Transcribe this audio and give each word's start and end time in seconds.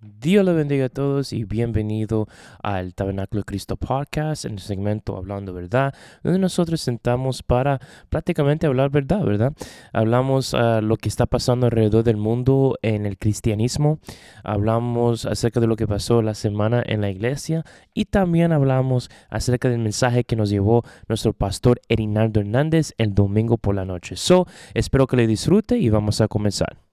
Dios 0.00 0.44
le 0.44 0.52
bendiga 0.52 0.84
a 0.84 0.88
todos 0.88 1.32
y 1.32 1.42
bienvenido 1.42 2.28
al 2.62 2.94
Tabernáculo 2.94 3.40
de 3.40 3.46
Cristo 3.46 3.76
Podcast, 3.76 4.44
en 4.44 4.52
el 4.52 4.60
segmento 4.60 5.16
Hablando 5.16 5.52
Verdad, 5.52 5.92
donde 6.22 6.38
nosotros 6.38 6.80
sentamos 6.80 7.42
para 7.42 7.80
prácticamente 8.08 8.68
hablar 8.68 8.90
verdad, 8.90 9.24
¿verdad? 9.24 9.54
Hablamos 9.92 10.54
uh, 10.54 10.80
lo 10.82 10.98
que 10.98 11.08
está 11.08 11.26
pasando 11.26 11.66
alrededor 11.66 12.04
del 12.04 12.16
mundo 12.16 12.78
en 12.82 13.06
el 13.06 13.18
cristianismo, 13.18 13.98
hablamos 14.44 15.26
acerca 15.26 15.58
de 15.58 15.66
lo 15.66 15.74
que 15.74 15.88
pasó 15.88 16.22
la 16.22 16.34
semana 16.34 16.80
en 16.86 17.00
la 17.00 17.10
iglesia 17.10 17.64
y 17.92 18.04
también 18.04 18.52
hablamos 18.52 19.10
acerca 19.30 19.68
del 19.68 19.80
mensaje 19.80 20.22
que 20.22 20.36
nos 20.36 20.48
llevó 20.48 20.84
nuestro 21.08 21.32
pastor 21.32 21.80
Erinaldo 21.88 22.38
Hernández 22.38 22.92
el 22.98 23.16
domingo 23.16 23.58
por 23.58 23.74
la 23.74 23.84
noche. 23.84 24.14
So, 24.14 24.46
espero 24.74 25.08
que 25.08 25.16
le 25.16 25.26
disfrute 25.26 25.76
y 25.76 25.90
vamos 25.90 26.20
a 26.20 26.28
comenzar. 26.28 26.87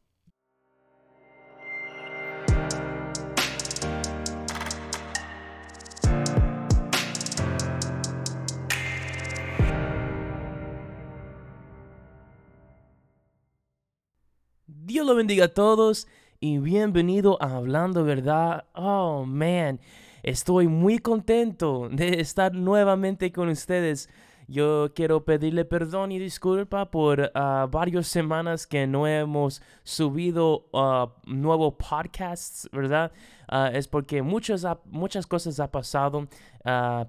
Dios 14.85 15.03
lo 15.03 15.15
bendiga 15.15 15.45
a 15.45 15.47
todos 15.47 16.07
y 16.39 16.59
bienvenido 16.59 17.41
a 17.41 17.55
Hablando 17.55 18.03
Verdad. 18.03 18.65
Oh, 18.75 19.25
man, 19.25 19.79
estoy 20.21 20.67
muy 20.67 20.99
contento 20.99 21.89
de 21.91 22.19
estar 22.19 22.53
nuevamente 22.53 23.31
con 23.31 23.49
ustedes. 23.49 24.11
Yo 24.47 24.91
quiero 24.93 25.25
pedirle 25.25 25.65
perdón 25.65 26.11
y 26.11 26.19
disculpa 26.19 26.91
por 26.91 27.19
uh, 27.19 27.67
varias 27.67 28.05
semanas 28.05 28.67
que 28.67 28.85
no 28.85 29.07
hemos 29.07 29.59
subido 29.83 30.67
uh, 30.71 31.09
nuevos 31.25 31.73
podcasts, 31.79 32.69
¿verdad? 32.71 33.11
Uh, 33.51 33.75
es 33.75 33.87
porque 33.87 34.21
muchas, 34.21 34.67
muchas 34.85 35.25
cosas 35.25 35.59
han 35.59 35.69
pasado 35.69 36.27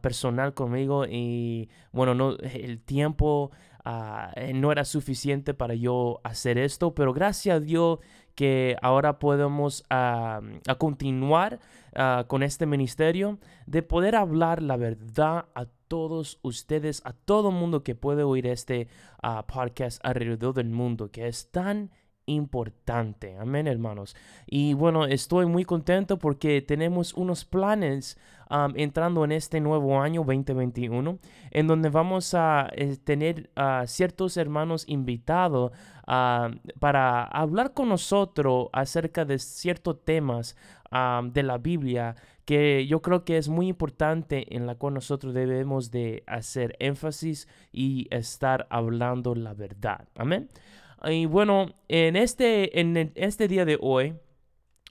personal 0.00 0.54
conmigo 0.54 1.04
y 1.06 1.68
bueno, 1.92 2.14
no, 2.14 2.38
el 2.38 2.80
tiempo 2.80 3.50
Ah, 3.88 4.32
eh, 4.34 4.52
no 4.52 4.72
era 4.72 4.84
suficiente 4.84 5.54
para 5.54 5.74
yo 5.74 6.20
hacer 6.24 6.58
esto, 6.58 6.92
pero 6.92 7.12
gracias 7.12 7.56
a 7.56 7.60
Dios 7.60 8.00
que 8.34 8.76
ahora 8.82 9.20
podemos 9.20 9.84
a 9.88 10.40
continuar 10.76 11.60
ah, 11.94 12.24
con 12.26 12.42
este 12.42 12.66
ministerio 12.66 13.38
de 13.66 13.84
poder 13.84 14.16
hablar 14.16 14.60
la 14.60 14.76
verdad 14.76 15.46
a 15.54 15.66
todos 15.86 16.40
ustedes, 16.42 17.00
a 17.04 17.12
todo 17.12 17.52
mundo 17.52 17.84
que 17.84 17.94
puede 17.94 18.24
oír 18.24 18.48
este 18.48 18.88
ah, 19.22 19.46
podcast 19.46 20.04
alrededor 20.04 20.52
del 20.52 20.70
mundo, 20.70 21.12
que 21.12 21.28
es 21.28 21.52
tan 21.52 21.92
importante. 22.26 23.36
Amén, 23.38 23.66
hermanos. 23.66 24.14
Y 24.46 24.74
bueno, 24.74 25.06
estoy 25.06 25.46
muy 25.46 25.64
contento 25.64 26.18
porque 26.18 26.60
tenemos 26.60 27.14
unos 27.14 27.44
planes 27.44 28.18
entrando 28.74 29.24
en 29.24 29.32
este 29.32 29.60
nuevo 29.60 30.00
año 30.00 30.22
2021, 30.24 31.18
en 31.50 31.66
donde 31.66 31.88
vamos 31.88 32.32
a 32.34 32.68
eh, 32.72 32.96
tener 33.02 33.50
a 33.56 33.86
ciertos 33.86 34.36
hermanos 34.36 34.84
invitados 34.86 35.72
para 36.78 37.24
hablar 37.24 37.72
con 37.74 37.88
nosotros 37.88 38.68
acerca 38.72 39.24
de 39.24 39.40
ciertos 39.40 40.04
temas 40.04 40.56
de 41.32 41.42
la 41.42 41.58
Biblia 41.58 42.14
que 42.44 42.86
yo 42.86 43.02
creo 43.02 43.24
que 43.24 43.38
es 43.38 43.48
muy 43.48 43.66
importante 43.66 44.54
en 44.54 44.66
la 44.66 44.76
cual 44.76 44.94
nosotros 44.94 45.34
debemos 45.34 45.90
de 45.90 46.22
hacer 46.28 46.76
énfasis 46.78 47.48
y 47.72 48.06
estar 48.10 48.68
hablando 48.70 49.34
la 49.34 49.52
verdad. 49.52 50.06
Amén. 50.14 50.48
Y 51.04 51.26
bueno, 51.26 51.74
en 51.88 52.16
este, 52.16 52.80
en 52.80 53.12
este 53.14 53.48
día 53.48 53.64
de 53.64 53.78
hoy 53.80 54.14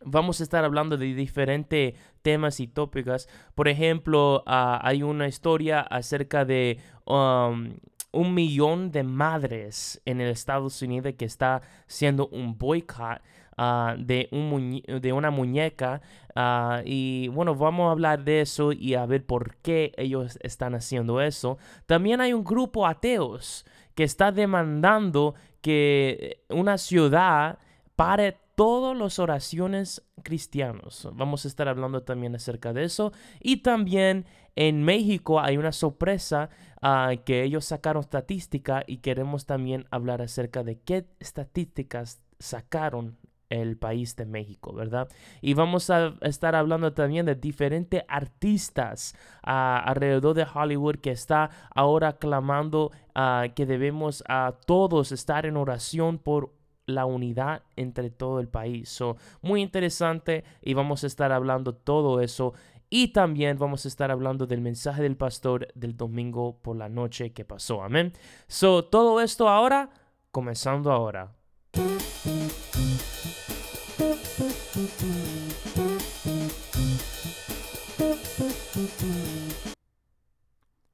vamos 0.04 0.40
a 0.40 0.44
estar 0.44 0.64
hablando 0.64 0.98
de 0.98 1.14
diferentes 1.14 1.96
temas 2.22 2.60
y 2.60 2.68
tópicos. 2.68 3.28
Por 3.56 3.68
ejemplo, 3.68 4.44
ah, 4.46 4.80
hay 4.84 5.04
una 5.04 5.28
historia 5.28 5.82
acerca 5.82 6.46
de 6.46 6.80
um, 7.06 7.76
un 8.12 8.34
millón 8.34 8.92
de 8.92 9.04
madres 9.04 10.02
en 10.06 10.22
el 10.22 10.30
Estados 10.30 10.82
Unidos 10.82 11.14
que 11.18 11.26
está 11.26 11.62
haciendo 11.88 12.28
un 12.30 12.58
boicot 12.58 13.22
ah, 13.58 13.96
de, 13.98 14.30
un 14.32 14.82
de 15.02 15.14
una 15.14 15.32
muñeca. 15.32 16.02
Ah, 16.36 16.82
y 16.86 17.28
bueno, 17.30 17.56
vamos 17.56 17.88
a 17.88 17.92
hablar 17.92 18.24
de 18.24 18.42
eso 18.42 18.72
y 18.72 18.96
a 18.96 19.06
ver 19.06 19.26
por 19.26 19.58
qué 19.58 19.92
ellos 19.98 20.38
están 20.42 20.76
haciendo 20.76 21.20
eso. 21.20 21.58
También 21.86 22.22
hay 22.22 22.34
un 22.34 22.44
grupo 22.44 22.86
ateos 22.86 23.66
que 23.96 24.04
está 24.04 24.32
demandando 24.32 25.36
que 25.66 26.44
una 26.50 26.78
ciudad 26.78 27.58
pare 27.96 28.38
todas 28.54 28.96
las 28.96 29.18
oraciones 29.18 30.04
cristianos. 30.22 31.10
Vamos 31.14 31.44
a 31.44 31.48
estar 31.48 31.68
hablando 31.68 32.04
también 32.04 32.36
acerca 32.36 32.72
de 32.72 32.84
eso. 32.84 33.14
Y 33.42 33.64
también 33.64 34.28
en 34.56 34.84
México 34.84 35.40
hay 35.40 35.58
una 35.58 35.72
sorpresa 35.72 36.52
uh, 36.84 37.20
que 37.24 37.42
ellos 37.42 37.66
sacaron 37.66 38.02
estadística 38.02 38.84
y 38.86 38.98
queremos 38.98 39.48
también 39.48 39.88
hablar 39.90 40.22
acerca 40.22 40.64
de 40.64 40.80
qué 40.82 41.08
estadísticas 41.20 42.22
sacaron 42.38 43.18
el 43.50 43.78
país 43.78 44.16
de 44.16 44.26
México, 44.26 44.74
¿verdad? 44.74 45.08
Y 45.42 45.54
vamos 45.54 45.90
a 45.90 46.14
estar 46.22 46.56
hablando 46.56 46.94
también 46.94 47.26
de 47.26 47.36
diferentes 47.36 48.04
artistas 48.08 49.16
ah, 49.44 49.82
alrededor 49.86 50.36
de 50.36 50.46
Hollywood 50.52 50.98
que 50.98 51.12
está 51.12 51.50
ahora 51.74 52.18
clamando 52.18 52.92
uh, 53.16 53.54
que 53.54 53.66
debemos 53.66 54.24
a 54.28 54.56
todos 54.66 55.12
estar 55.12 55.46
en 55.46 55.58
oración 55.58 56.18
por 56.18 56.54
la 56.86 57.06
unidad 57.06 57.64
entre 57.76 58.10
todo 58.10 58.40
el 58.40 58.48
país. 58.48 58.90
So, 58.90 59.18
muy 59.42 59.62
interesante 59.62 60.44
y 60.62 60.74
vamos 60.74 61.04
a 61.04 61.08
estar 61.08 61.32
hablando 61.32 61.74
todo 61.74 62.22
eso. 62.22 62.54
Y 62.90 63.10
también 63.10 63.58
vamos 63.58 63.86
a 63.86 63.88
estar 63.88 64.12
hablando 64.12 64.46
del 64.46 64.62
mensaje 64.62 65.02
del 65.02 65.18
pastor 65.18 65.68
del 65.74 65.98
domingo 65.98 66.60
por 66.62 66.78
la 66.78 66.88
noche 66.88 67.34
que 67.34 67.44
pasó. 67.44 67.84
Amén. 67.84 68.14
So, 68.48 68.86
todo 68.86 69.22
esto 69.22 69.50
ahora, 69.50 69.90
comenzando 70.32 70.92
ahora. 70.92 71.34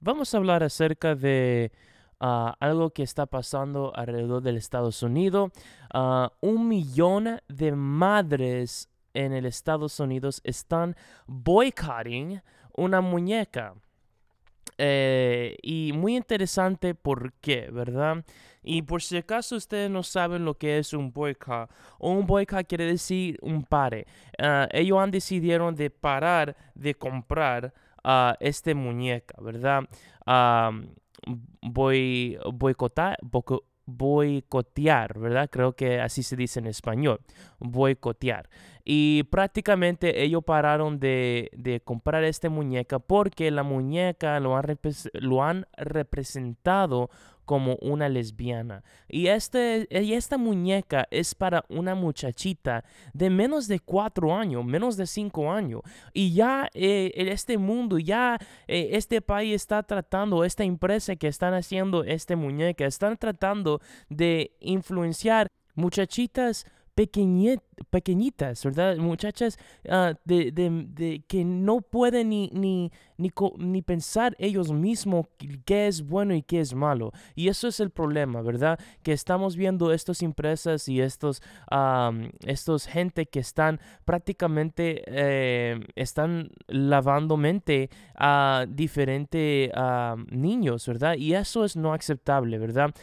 Vamos 0.04 0.34
a 0.34 0.38
hablar 0.38 0.64
acerca 0.64 1.14
de 1.14 1.72
ah, 2.20 2.56
algo 2.60 2.90
que 2.90 3.04
está 3.04 3.28
pasando 3.28 3.96
alrededor 3.96 4.42
del 4.42 4.58
Estados 4.58 5.04
Unidos. 5.04 5.52
Ah, 5.94 6.32
un 6.42 6.68
millón 6.68 7.40
de 7.48 7.72
madres 7.74 8.90
en 9.14 9.32
el 9.32 9.46
Estados 9.46 10.00
Unidos 10.00 10.42
están 10.44 10.96
boycotting 11.28 12.42
una 12.74 13.00
muñeca. 13.00 13.76
Eh, 14.80 15.58
y 15.62 15.92
muy 15.94 16.18
interesante 16.18 16.96
por 16.96 17.34
qué, 17.34 17.70
¿verdad? 17.72 18.26
Y 18.64 18.82
por 18.82 19.04
si 19.04 19.18
acaso 19.18 19.56
ustedes 19.56 19.92
no 19.92 20.02
saben 20.02 20.46
lo 20.46 20.56
que 20.56 20.80
es 20.80 20.94
un 20.94 21.14
boycott, 21.14 21.70
un 22.00 22.26
boycott 22.26 22.66
quiere 22.66 22.86
decir 22.86 23.38
un 23.44 23.64
pare. 23.64 24.08
Ah, 24.40 24.68
ellos 24.72 24.98
han 24.98 25.12
decidido 25.12 25.72
de 25.72 25.92
parar 25.92 26.56
de 26.74 26.96
comprar 26.96 27.72
a 28.04 28.36
esta 28.40 28.74
muñeca, 28.76 29.36
¿verdad? 29.42 29.84
voy 31.62 32.38
boicotar, 32.54 33.18
boicotear, 33.86 35.20
¿verdad? 35.20 35.50
Creo 35.50 35.74
que 35.74 36.00
así 36.00 36.24
se 36.24 36.36
dice 36.36 36.60
en 36.60 36.68
español, 36.68 37.22
boicotear. 37.60 38.50
Y 38.84 39.24
prácticamente 39.24 40.24
ellos 40.24 40.44
pararon 40.44 41.00
de, 41.00 41.50
de 41.54 41.82
comprar 41.82 42.24
esta 42.24 42.50
muñeca 42.50 43.00
porque 43.00 43.52
la 43.52 43.64
muñeca 43.64 44.40
lo 44.40 44.56
han, 44.58 44.80
lo 45.14 45.44
han 45.44 45.68
representado 45.78 47.10
como 47.52 47.76
una 47.82 48.08
lesbiana. 48.08 48.82
Y, 49.10 49.28
este, 49.28 49.86
y 49.90 50.14
esta 50.14 50.38
muñeca 50.38 51.06
es 51.12 51.36
para 51.36 51.66
una 51.68 51.96
muchachita 51.96 52.86
de 53.14 53.30
menos 53.30 53.68
de 53.68 53.80
cuatro 53.80 54.34
años, 54.34 54.64
menos 54.64 54.96
de 54.96 55.06
cinco 55.06 55.52
años. 55.52 55.82
Y 56.14 56.34
ya 56.34 56.70
eh, 56.74 57.12
en 57.16 57.28
este 57.28 57.58
mundo, 57.58 58.00
ya 58.00 58.38
eh, 58.68 58.92
este 58.94 59.22
país 59.22 59.56
está 59.56 59.84
tratando, 59.84 60.46
esta 60.46 60.64
empresa 60.64 61.18
que 61.18 61.28
están 61.28 61.54
haciendo 61.54 62.06
esta 62.06 62.38
muñeca, 62.38 62.86
están 62.86 63.18
tratando 63.18 63.82
de 64.08 64.56
influenciar 64.62 65.48
muchachitas 65.76 66.66
pequeñitas, 66.96 68.64
¿verdad? 68.64 68.98
Muchachas 68.98 69.58
ah, 69.90 70.14
de, 70.26 70.52
de, 70.52 71.24
que 71.28 71.44
no 71.44 71.82
pueden 71.82 72.30
ni, 72.30 72.50
ni, 72.54 72.92
ni, 73.18 73.82
pensar 73.82 74.36
ellos 74.40 74.72
mismos 74.72 75.28
qué 75.66 75.88
es 75.88 76.06
bueno 76.06 76.36
y 76.36 76.42
qué 76.42 76.60
es 76.60 76.74
malo. 76.74 77.12
Y 77.36 77.48
eso 77.48 77.68
es 77.68 77.80
el 77.80 77.90
problema, 77.90 78.42
¿verdad? 78.42 78.80
Que 79.04 79.14
estamos 79.14 79.56
viendo 79.56 79.92
estas 79.92 80.22
empresas 80.22 80.88
y 80.88 81.02
estos, 81.02 81.42
estos 82.46 82.86
gente 82.86 83.26
que 83.26 83.40
están 83.40 83.80
prácticamente, 84.06 85.04
eh, 85.08 85.80
están 85.96 86.50
lavando 86.68 87.38
mente 87.38 87.90
a 88.16 88.66
diferentes 88.70 89.72
niños, 90.30 90.88
¿verdad? 90.88 91.16
Y 91.16 91.34
eso 91.34 91.66
es 91.66 91.76
no 91.76 91.94
aceptable, 91.94 92.58
¿verdad? 92.58 92.94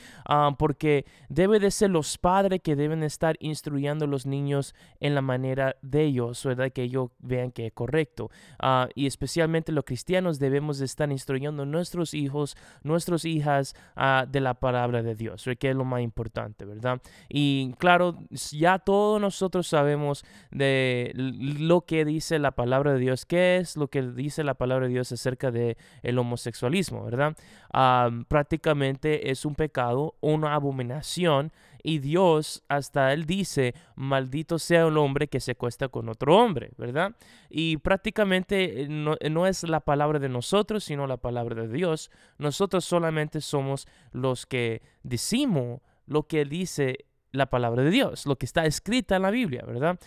porque 0.59 1.05
debe 1.29 1.59
de 1.59 1.71
ser 1.71 1.91
los 1.91 2.19
padres 2.19 2.61
que 2.63 2.77
deben 2.77 3.03
estar 3.03 3.37
instruyendo 3.41 3.88
a 3.89 4.09
los 4.09 4.27
niños 4.27 4.75
en 5.01 5.15
la 5.15 5.23
manera 5.23 5.77
de 5.83 6.05
ellos, 6.05 6.45
¿verdad? 6.45 6.71
Que 6.71 6.83
ellos 6.83 7.11
vean 7.19 7.51
que 7.51 7.67
es 7.67 7.73
correcto. 7.73 8.31
Ah, 8.59 8.89
y 8.95 9.07
especialmente 9.07 9.73
los 9.73 9.85
cristianos 9.85 10.39
debemos 10.39 10.79
de 10.79 10.85
estar 10.85 11.11
instruyendo 11.11 11.63
a 11.63 11.67
nuestros 11.67 12.15
hijos, 12.15 12.57
nuestras 12.83 13.25
hijas 13.25 13.75
ah, 13.97 14.27
de 14.29 14.41
la 14.41 14.55
palabra 14.55 15.03
de 15.03 15.15
Dios, 15.15 15.45
que 15.59 15.71
es 15.71 15.77
lo 15.77 15.85
más 15.85 16.03
importante, 16.03 16.65
¿verdad? 16.65 17.01
Y 17.29 17.75
claro, 17.79 18.19
ya 18.31 18.79
todos 18.79 19.21
nosotros 19.21 19.67
sabemos 19.67 20.25
de 20.51 21.13
lo 21.15 21.83
que 21.83 22.05
dice 22.05 22.39
la 22.39 22.53
palabra 22.53 22.93
de 22.93 23.01
Dios, 23.01 23.25
qué 23.25 23.57
es 23.57 23.77
lo 23.77 23.89
que 23.89 24.03
dice 24.03 24.45
la 24.45 24.55
palabra 24.55 24.87
de 24.87 24.93
Dios 24.93 25.13
acerca 25.13 25.51
de 25.51 25.77
el 26.03 26.19
homosexualismo, 26.19 27.05
¿verdad? 27.05 27.37
Ah, 27.73 28.11
prácticamente 28.29 29.31
es 29.31 29.45
un 29.45 29.55
pecado, 29.55 30.15
una 30.21 30.55
abominación 30.55 31.53
y 31.83 31.99
Dios 31.99 32.65
hasta 32.69 33.13
él 33.13 33.25
dice, 33.25 33.75
maldito 33.95 34.59
sea 34.59 34.87
el 34.87 34.97
hombre 34.97 35.29
que 35.29 35.41
se 35.41 35.55
cuesta 35.55 35.89
con 35.89 36.09
otro 36.09 36.37
hombre, 36.37 36.71
¿verdad? 36.77 37.15
Y 37.49 37.79
prácticamente 37.79 38.83
eh, 38.83 38.89
no, 38.89 39.17
no, 39.31 39.47
es 39.47 39.63
la 39.63 39.81
palabra 39.81 40.19
de 40.19 40.29
nosotros, 40.29 40.85
sino 40.85 41.07
la 41.07 41.17
palabra 41.17 41.63
de 41.63 41.69
Dios. 41.69 42.11
Nosotros 42.39 42.85
solamente 42.85 43.41
somos 43.41 43.87
los 44.13 44.47
que 44.47 44.83
decimos 45.03 45.81
lo 46.07 46.27
que 46.27 46.45
dice 46.45 47.07
la 47.33 47.47
palabra 47.47 47.83
de 47.83 47.91
Dios, 47.91 48.27
lo 48.27 48.37
que 48.37 48.47
está 48.47 48.65
escrita 48.67 49.17
en 49.17 49.23
la 49.23 49.31
Biblia, 49.31 49.65
¿verdad? 49.67 49.99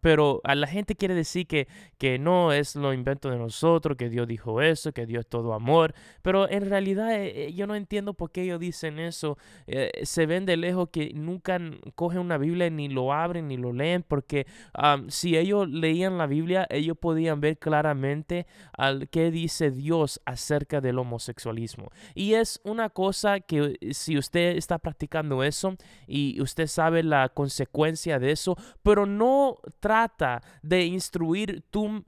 pero 0.00 0.40
a 0.44 0.54
la 0.54 0.66
gente 0.66 0.94
quiere 0.94 1.14
decir 1.14 1.46
que, 1.46 1.66
que 1.98 2.18
no 2.18 2.52
es 2.52 2.76
lo 2.76 2.92
invento 2.92 3.30
de 3.30 3.36
nosotros, 3.36 3.96
que 3.96 4.08
Dios 4.08 4.28
dijo 4.28 4.62
eso, 4.62 4.92
que 4.92 5.06
Dios 5.06 5.20
es 5.20 5.26
todo 5.28 5.54
amor, 5.54 5.94
pero 6.22 6.48
en 6.48 6.68
realidad 6.68 7.14
eh, 7.14 7.46
eh, 7.46 7.52
yo 7.52 7.66
no 7.66 7.74
entiendo 7.74 8.14
por 8.14 8.30
qué 8.30 8.42
ellos 8.42 8.60
dicen 8.60 8.98
eso. 8.98 9.38
Eh, 9.66 9.90
se 10.02 10.26
ven 10.26 10.46
de 10.46 10.56
lejos 10.56 10.90
que 10.90 11.12
nunca 11.14 11.58
cogen 11.94 12.20
una 12.20 12.38
Biblia 12.38 12.70
ni 12.70 12.88
lo 12.88 13.12
abren 13.12 13.48
ni 13.48 13.56
lo 13.56 13.72
leen, 13.72 14.02
porque 14.02 14.46
si 15.08 15.36
ellos 15.36 15.68
leían 15.68 16.18
la 16.18 16.26
Biblia, 16.26 16.66
ellos 16.70 16.96
podían 16.98 17.40
ver 17.40 17.58
claramente 17.58 18.46
al 18.72 19.08
qué 19.08 19.30
dice 19.30 19.70
Dios 19.70 20.20
acerca 20.24 20.80
del 20.80 20.98
homosexualismo. 20.98 21.90
Y 22.14 22.34
es 22.34 22.60
una 22.64 22.90
cosa 22.90 23.40
que 23.40 23.76
si 23.92 24.18
usted 24.18 24.56
está 24.56 24.78
practicando 24.78 25.42
eso, 25.42 25.76
y 26.14 26.40
usted 26.40 26.68
sabe 26.68 27.02
la 27.02 27.28
consecuencia 27.28 28.20
de 28.20 28.30
eso, 28.30 28.56
pero 28.84 29.04
no 29.04 29.58
trata 29.80 30.42
de 30.62 30.84
instruir 30.84 31.64
tú 31.72 32.04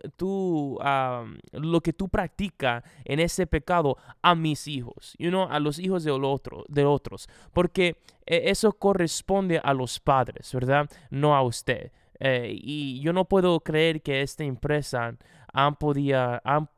lo 1.50 1.80
que 1.80 1.92
tú 1.92 2.08
practicas 2.08 2.84
en 3.04 3.18
ese 3.18 3.48
pecado 3.48 3.96
a 4.22 4.36
mis 4.36 4.68
hijos, 4.68 5.16
you 5.18 5.30
know, 5.30 5.48
a 5.50 5.58
los 5.58 5.80
hijos 5.80 6.04
de, 6.04 6.12
otro, 6.12 6.64
de 6.68 6.84
otros, 6.84 7.28
porque 7.52 7.96
eh, 8.26 8.42
eso 8.44 8.74
corresponde 8.74 9.58
a 9.58 9.74
los 9.74 9.98
padres, 9.98 10.54
¿verdad? 10.54 10.88
No 11.10 11.34
a 11.34 11.42
usted. 11.42 11.90
Eh, 12.20 12.52
y 12.56 13.00
yo 13.00 13.12
no 13.12 13.24
puedo 13.24 13.58
creer 13.58 14.02
que 14.02 14.22
esta 14.22 14.44
empresa 14.44 15.16
han 15.52 15.74
podido, 15.74 16.40
han, 16.44 16.68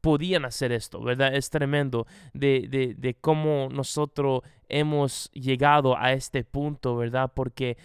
podían 0.00 0.44
hacer 0.44 0.72
esto, 0.72 1.00
¿verdad? 1.02 1.34
Es 1.34 1.50
tremendo 1.50 2.06
de, 2.32 2.66
de, 2.68 2.94
de, 2.94 3.14
cómo 3.14 3.68
nosotros 3.70 4.42
hemos 4.72 5.30
llegado 5.32 5.96
a 5.96 6.12
este 6.12 6.42
punto, 6.42 6.96
¿verdad? 6.96 7.30
Porque 7.34 7.76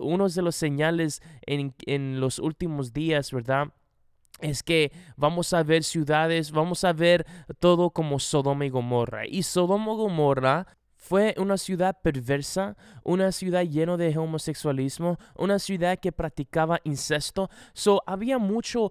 uno 0.00 0.28
de 0.28 0.42
los 0.42 0.54
señales 0.54 1.22
en, 1.46 1.74
en 1.86 2.20
los 2.20 2.38
últimos 2.38 2.92
días, 2.92 3.32
¿verdad? 3.32 3.72
es 4.40 4.62
que 4.62 4.92
vamos 5.16 5.52
a 5.52 5.62
ver 5.62 5.82
ciudades, 5.82 6.52
vamos 6.52 6.84
a 6.84 6.92
ver 6.92 7.26
todo 7.58 7.90
como 7.90 8.18
Sodoma 8.18 8.66
y 8.66 8.68
Gomorra. 8.68 9.26
Y 9.26 9.42
Sodoma 9.42 9.92
y 9.92 9.96
Gomorra 9.96 10.66
fue 11.08 11.36
una 11.38 11.56
ciudad 11.56 11.96
perversa, 12.02 12.76
una 13.04 13.30
ciudad 13.30 13.62
llena 13.62 13.96
de 13.96 14.18
homosexualismo, 14.18 15.18
una 15.36 15.60
ciudad 15.60 16.00
que 16.00 16.10
practicaba 16.10 16.80
incesto. 16.82 17.48
So, 17.74 18.02
había 18.06 18.38
mucho 18.38 18.90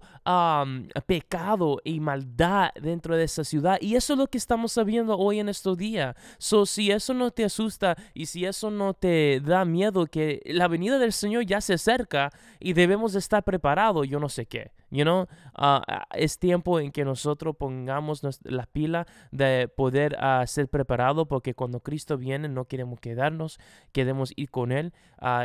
pecado 1.06 1.78
y 1.84 2.00
maldad 2.00 2.70
dentro 2.80 3.16
de 3.16 3.24
esa 3.24 3.44
ciudad. 3.44 3.76
Y 3.82 3.96
eso 3.96 4.14
es 4.14 4.18
lo 4.18 4.28
que 4.28 4.38
estamos 4.38 4.72
sabiendo 4.72 5.18
hoy 5.18 5.40
en 5.40 5.50
estos 5.50 5.76
días. 5.76 6.16
So, 6.38 6.64
si 6.64 6.90
eso 6.90 7.12
no 7.12 7.30
te 7.30 7.44
asusta 7.44 7.96
y 8.14 8.24
si 8.24 8.46
eso 8.46 8.70
no 8.70 8.94
te 8.94 9.40
da 9.40 9.66
miedo 9.66 10.06
que 10.06 10.40
la 10.46 10.68
venida 10.68 10.98
del 10.98 11.12
Señor 11.12 11.44
ya 11.44 11.60
se 11.60 11.74
acerca 11.74 12.32
y 12.58 12.72
debemos 12.72 13.14
estar 13.14 13.44
preparados, 13.44 14.08
yo 14.08 14.18
no 14.18 14.30
sé 14.30 14.46
qué. 14.46 14.72
You 14.96 15.04
know, 15.04 15.26
ah, 15.54 16.06
es 16.14 16.38
tiempo 16.38 16.80
en 16.80 16.90
que 16.90 17.04
nosotros 17.04 17.54
pongamos 17.56 18.22
la 18.44 18.64
pila 18.64 19.06
de 19.30 19.68
poder 19.68 20.16
uh, 20.18 20.46
ser 20.46 20.68
preparado 20.68 21.28
porque 21.28 21.52
cuando 21.52 21.80
Cristo 21.80 22.16
viene 22.16 22.48
no 22.48 22.64
queremos 22.64 22.98
quedarnos, 23.00 23.58
queremos 23.92 24.32
ir 24.36 24.50
con 24.50 24.72
Él 24.72 24.94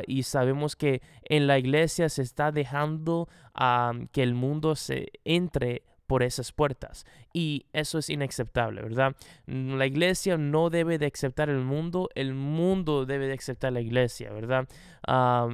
y 0.08 0.24
sabemos 0.24 0.78
que 0.78 1.02
en 1.24 1.48
la 1.48 1.60
iglesia 1.60 2.08
se 2.08 2.22
está 2.22 2.54
dejando 2.54 3.28
que 4.14 4.24
el 4.24 4.36
mundo 4.36 4.76
se 4.76 5.12
entre 5.26 5.84
por 6.12 6.24
esas 6.24 6.52
puertas. 6.52 7.06
Y 7.32 7.68
eso 7.72 7.98
es 7.98 8.10
inaceptable, 8.10 8.82
¿verdad? 8.82 9.16
La 9.46 9.86
iglesia 9.86 10.38
no 10.38 10.70
debe 10.70 10.98
de 10.98 11.06
aceptar 11.06 11.50
el 11.50 11.62
mundo, 11.62 12.10
el 12.16 12.34
mundo 12.34 13.06
debe 13.06 13.28
de 13.28 13.36
aceptar 13.36 13.72
la 13.72 13.80
iglesia, 13.80 14.30
¿verdad? 14.34 14.68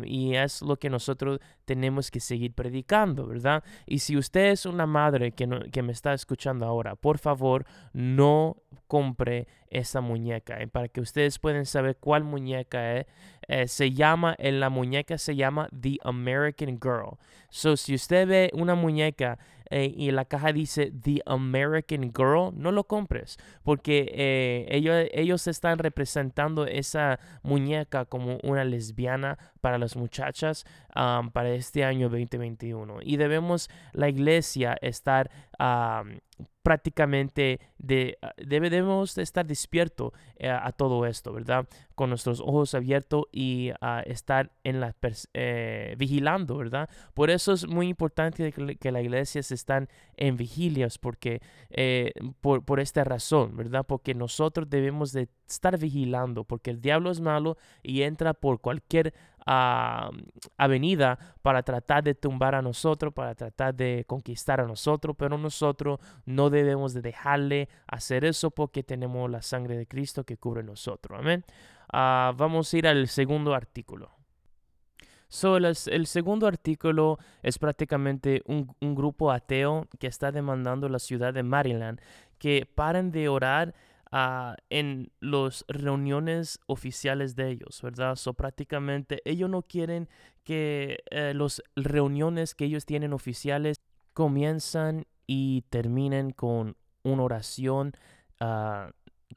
y 0.03 0.35
es 0.35 0.61
lo 0.61 0.77
que 0.77 0.89
nosotros 0.89 1.39
tenemos 1.63 2.11
que 2.11 2.19
seguir 2.19 2.53
predicando, 2.53 3.27
¿verdad? 3.27 3.63
Y 3.85 3.99
si 3.99 4.17
usted 4.17 4.47
es 4.51 4.65
una 4.65 4.85
madre 4.87 5.31
que, 5.31 5.47
que 5.71 5.83
me 5.83 5.93
está 5.93 6.13
escuchando 6.13 6.65
ahora, 6.65 6.95
por 6.95 7.19
favor, 7.19 7.65
no 7.93 8.57
compre 8.87 9.47
esa 9.69 10.01
muñeca. 10.01 10.59
¿eh? 10.59 10.67
Para 10.67 10.87
que 10.87 11.01
ustedes 11.01 11.39
puedan 11.39 11.65
saber 11.65 11.97
cuál 11.97 12.23
muñeca 12.23 12.97
es, 12.97 13.05
eh, 13.47 13.67
se 13.67 13.91
llama, 13.91 14.35
en 14.39 14.59
la 14.59 14.69
muñeca 14.69 15.17
se 15.17 15.35
llama 15.35 15.69
The 15.79 15.97
American 16.03 16.79
Girl. 16.81 17.17
So, 17.49 17.77
si 17.77 17.95
usted 17.95 18.27
ve 18.27 18.51
una 18.53 18.75
muñeca 18.75 19.37
eh, 19.69 19.93
y 19.95 20.11
la 20.11 20.25
caja 20.25 20.53
dice 20.53 20.91
The 20.91 21.21
American 21.25 22.11
Girl, 22.15 22.51
no 22.55 22.71
lo 22.71 22.85
compres, 22.85 23.37
porque 23.63 24.65
ellos, 24.69 25.07
ellos 25.11 25.47
están 25.47 25.79
representando 25.79 26.65
esa 26.65 27.19
muñeca 27.43 28.05
como 28.05 28.37
una 28.43 28.63
lesbiana 28.63 29.37
para 29.61 29.77
las 29.77 29.95
muchachas 29.95 30.65
para 30.93 31.49
este 31.49 31.83
año 31.83 32.09
2021. 32.09 32.99
Y 33.03 33.17
debemos, 33.17 33.69
la 33.93 34.09
iglesia, 34.09 34.77
estar 34.81 35.29
prácticamente 36.67 37.61
de, 37.77 38.17
ah, 38.21 38.33
debemos 38.37 39.17
estar 39.17 39.45
despierto 39.45 40.11
eh, 40.35 40.49
a 40.49 40.71
todo 40.73 41.05
esto, 41.05 41.31
¿verdad? 41.31 41.65
Con 41.95 42.09
nuestros 42.09 42.41
ojos 42.41 42.73
abiertos 42.73 43.23
y 43.31 43.71
estar 44.05 44.51
en 44.65 44.81
la 44.81 44.93
eh, 45.33 45.95
vigilando, 45.97 46.57
¿verdad? 46.57 46.89
Por 47.13 47.29
eso 47.29 47.53
es 47.53 47.65
muy 47.67 47.87
importante 47.87 48.51
que, 48.51 48.91
la 48.91 49.01
iglesia 49.01 49.39
están 49.39 49.87
en 50.17 50.35
vigilias, 50.35 50.97
porque 50.97 51.41
eh, 51.69 52.11
por, 52.41 52.65
por, 52.65 52.81
esta 52.81 53.05
razón, 53.05 53.55
¿verdad? 53.55 53.85
Porque 53.87 54.13
nosotros 54.13 54.69
debemos 54.69 55.13
de 55.13 55.29
estar 55.47 55.77
vigilando, 55.77 56.43
porque 56.43 56.71
el 56.71 56.81
diablo 56.81 57.11
es 57.11 57.21
malo 57.21 57.57
y 57.81 58.01
entra 58.01 58.33
por 58.33 58.59
cualquier 58.59 59.13
avenida 59.47 61.17
para 61.41 61.63
tratar 61.63 62.03
de 62.03 62.15
tumbar 62.15 62.53
a 62.55 62.61
nosotros, 62.61 63.13
para 63.13 63.33
tratar 63.33 63.73
de 63.73 64.03
conquistar 64.05 64.59
a 64.59 64.65
nosotros, 64.65 65.15
pero 65.17 65.37
nosotros 65.37 65.99
no 66.25 66.49
debemos 66.49 66.93
de 66.93 67.01
dejarle 67.01 67.69
hacer 67.87 68.25
eso 68.25 68.51
porque 68.51 68.83
tenemos 68.83 69.29
la 69.31 69.41
sangre 69.41 69.77
de 69.77 69.87
Cristo 69.87 70.25
que 70.25 70.37
cubre 70.37 70.63
nosotros. 70.63 71.19
Amén. 71.19 71.45
Ah, 71.91 72.33
vamos 72.35 72.73
a 72.73 72.77
ir 72.77 72.87
al 72.87 73.07
segundo 73.07 73.53
artículo. 73.53 74.11
So, 75.29 75.57
el, 75.57 76.07
segundo 76.07 76.47
artículo 76.47 77.19
es 77.43 77.59
prácticamente 77.59 78.43
un, 78.45 78.73
un, 78.79 78.95
grupo 78.95 79.29
ateo 79.29 79.85
que 79.99 80.07
está 80.07 80.31
demandando 80.31 80.87
la 80.87 80.99
ciudad 80.99 81.33
de 81.33 81.43
Maryland 81.43 81.99
que 82.37 82.65
paren 82.65 83.11
de 83.11 83.27
orar 83.27 83.73
Ah, 84.11 84.55
en 84.69 85.11
las 85.19 85.65
reuniones 85.67 86.59
oficiales 86.67 87.35
de 87.35 87.49
ellos, 87.49 87.81
¿verdad? 87.81 88.15
So 88.15 88.33
prácticamente 88.33 89.21
ellos 89.25 89.49
no 89.49 89.63
quieren 89.63 90.07
que 90.45 91.03
eh, 91.11 91.33
las 91.35 91.61
reuniones 91.75 92.55
que 92.55 92.65
ellos 92.65 92.85
tienen 92.85 93.11
oficiales 93.11 93.81
comienzan 94.13 95.05
y 95.25 95.63
terminen 95.69 96.31
con 96.31 96.77
una 97.03 97.23
oración 97.23 97.91
ah, 98.39 98.91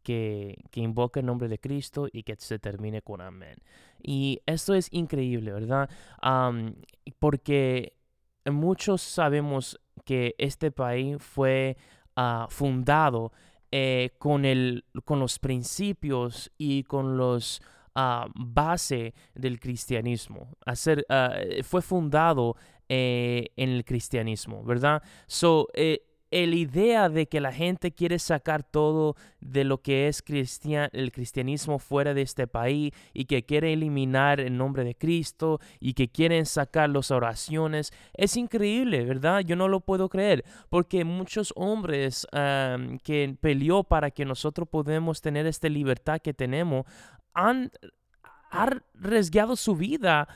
que, 0.04 0.62
que, 0.70 0.80
invoca 0.80 1.18
el 1.18 1.26
nombre 1.26 1.48
de 1.48 1.58
Cristo 1.58 2.06
y 2.10 2.22
que 2.22 2.36
se 2.38 2.60
termine 2.60 3.02
con 3.02 3.20
amén. 3.20 3.56
Y 4.00 4.40
esto 4.46 4.74
es 4.74 4.88
increíble, 4.92 5.52
¿verdad? 5.52 5.90
porque 7.18 7.94
muchos 8.46 9.02
sabemos 9.02 9.80
que 10.04 10.34
este 10.38 10.70
país 10.70 11.16
fue 11.18 11.76
uh, 12.16 12.48
fundado 12.48 13.32
eh, 13.72 14.10
con, 14.18 14.44
el, 14.44 14.84
con 15.04 15.20
los 15.20 15.38
principios 15.38 16.50
y 16.58 16.84
con 16.84 17.16
los 17.16 17.60
uh, 17.94 18.30
base 18.34 19.14
del 19.34 19.58
cristianismo. 19.60 20.56
Hacer, 20.66 21.04
ah, 21.08 21.34
fue 21.62 21.82
fundado 21.82 22.56
eh, 22.92 23.52
en 23.54 23.68
el 23.70 23.84
cristianismo, 23.84 24.64
¿verdad? 24.64 25.00
So, 25.28 25.68
eh, 25.74 26.02
la 26.30 26.54
idea 26.54 27.08
de 27.08 27.26
que 27.26 27.40
la 27.40 27.52
gente 27.52 27.92
quiere 27.92 28.18
sacar 28.18 28.62
todo 28.62 29.16
de 29.40 29.64
lo 29.64 29.82
que 29.82 30.06
es 30.06 30.22
el 30.92 31.12
cristianismo 31.12 31.78
fuera 31.78 32.14
de 32.14 32.22
este 32.22 32.46
país 32.46 32.92
y 33.12 33.24
que 33.24 33.44
quiere 33.44 33.72
eliminar 33.72 34.38
el 34.40 34.56
nombre 34.56 34.84
de 34.84 34.94
Cristo 34.94 35.60
y 35.80 35.94
que 35.94 36.08
quieren 36.08 36.46
sacar 36.46 36.90
las 36.90 37.10
oraciones, 37.10 37.92
es 38.14 38.36
increíble, 38.36 39.04
¿verdad? 39.04 39.40
Yo 39.40 39.56
no 39.56 39.66
lo 39.66 39.80
puedo 39.80 40.08
creer, 40.08 40.44
porque 40.68 41.04
muchos 41.04 41.52
hombres 41.56 42.26
que 43.02 43.36
peleó 43.40 43.84
para 43.84 44.10
que 44.10 44.24
nosotros 44.24 44.68
podamos 44.68 45.20
tener 45.20 45.46
esta 45.46 45.68
libertad 45.68 46.20
que 46.20 46.34
tenemos, 46.34 46.86
han 47.34 47.70
ha 48.50 48.68
arriesgado 49.02 49.56
su 49.56 49.74
vida 49.76 50.28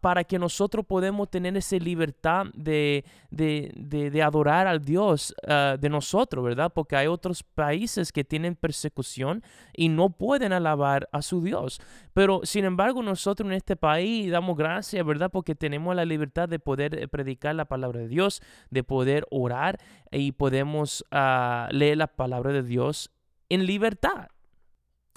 para 0.00 0.24
que 0.24 0.40
nosotros 0.40 0.84
podamos 0.84 1.30
tener 1.30 1.56
esa 1.56 1.76
libertad 1.76 2.46
de, 2.54 3.04
de, 3.30 4.22
adorar 4.22 4.66
al 4.66 4.84
Dios 4.84 5.32
ah, 5.46 5.76
de 5.78 5.88
nosotros, 5.88 6.44
¿verdad? 6.44 6.72
Porque 6.74 6.96
hay 6.96 7.06
otros 7.06 7.44
países 7.44 8.10
que 8.10 8.24
tienen 8.24 8.56
persecución 8.56 9.44
y 9.72 9.88
no 9.88 10.10
pueden 10.10 10.52
alabar 10.52 11.08
a 11.12 11.22
su 11.22 11.42
Dios. 11.42 11.80
Pero 12.12 12.40
sin 12.42 12.64
embargo, 12.64 13.04
nosotros 13.04 13.48
en 13.48 13.52
este 13.52 13.76
país 13.76 14.32
damos 14.32 14.56
gracias, 14.56 15.06
¿verdad? 15.06 15.30
Porque 15.30 15.54
tenemos 15.54 15.94
la 15.94 16.04
libertad 16.04 16.48
de 16.48 16.58
poder 16.58 16.98
eh, 16.98 17.06
predicar 17.06 17.54
la 17.54 17.66
palabra 17.66 18.00
de 18.00 18.08
Dios, 18.08 18.42
de 18.70 18.82
poder 18.82 19.28
orar 19.30 19.78
y 20.10 20.32
podemos 20.32 21.04
ah, 21.12 21.68
leer 21.70 21.98
la 21.98 22.08
palabra 22.08 22.52
de 22.52 22.64
Dios 22.64 23.12
en 23.48 23.64
libertad 23.64 24.26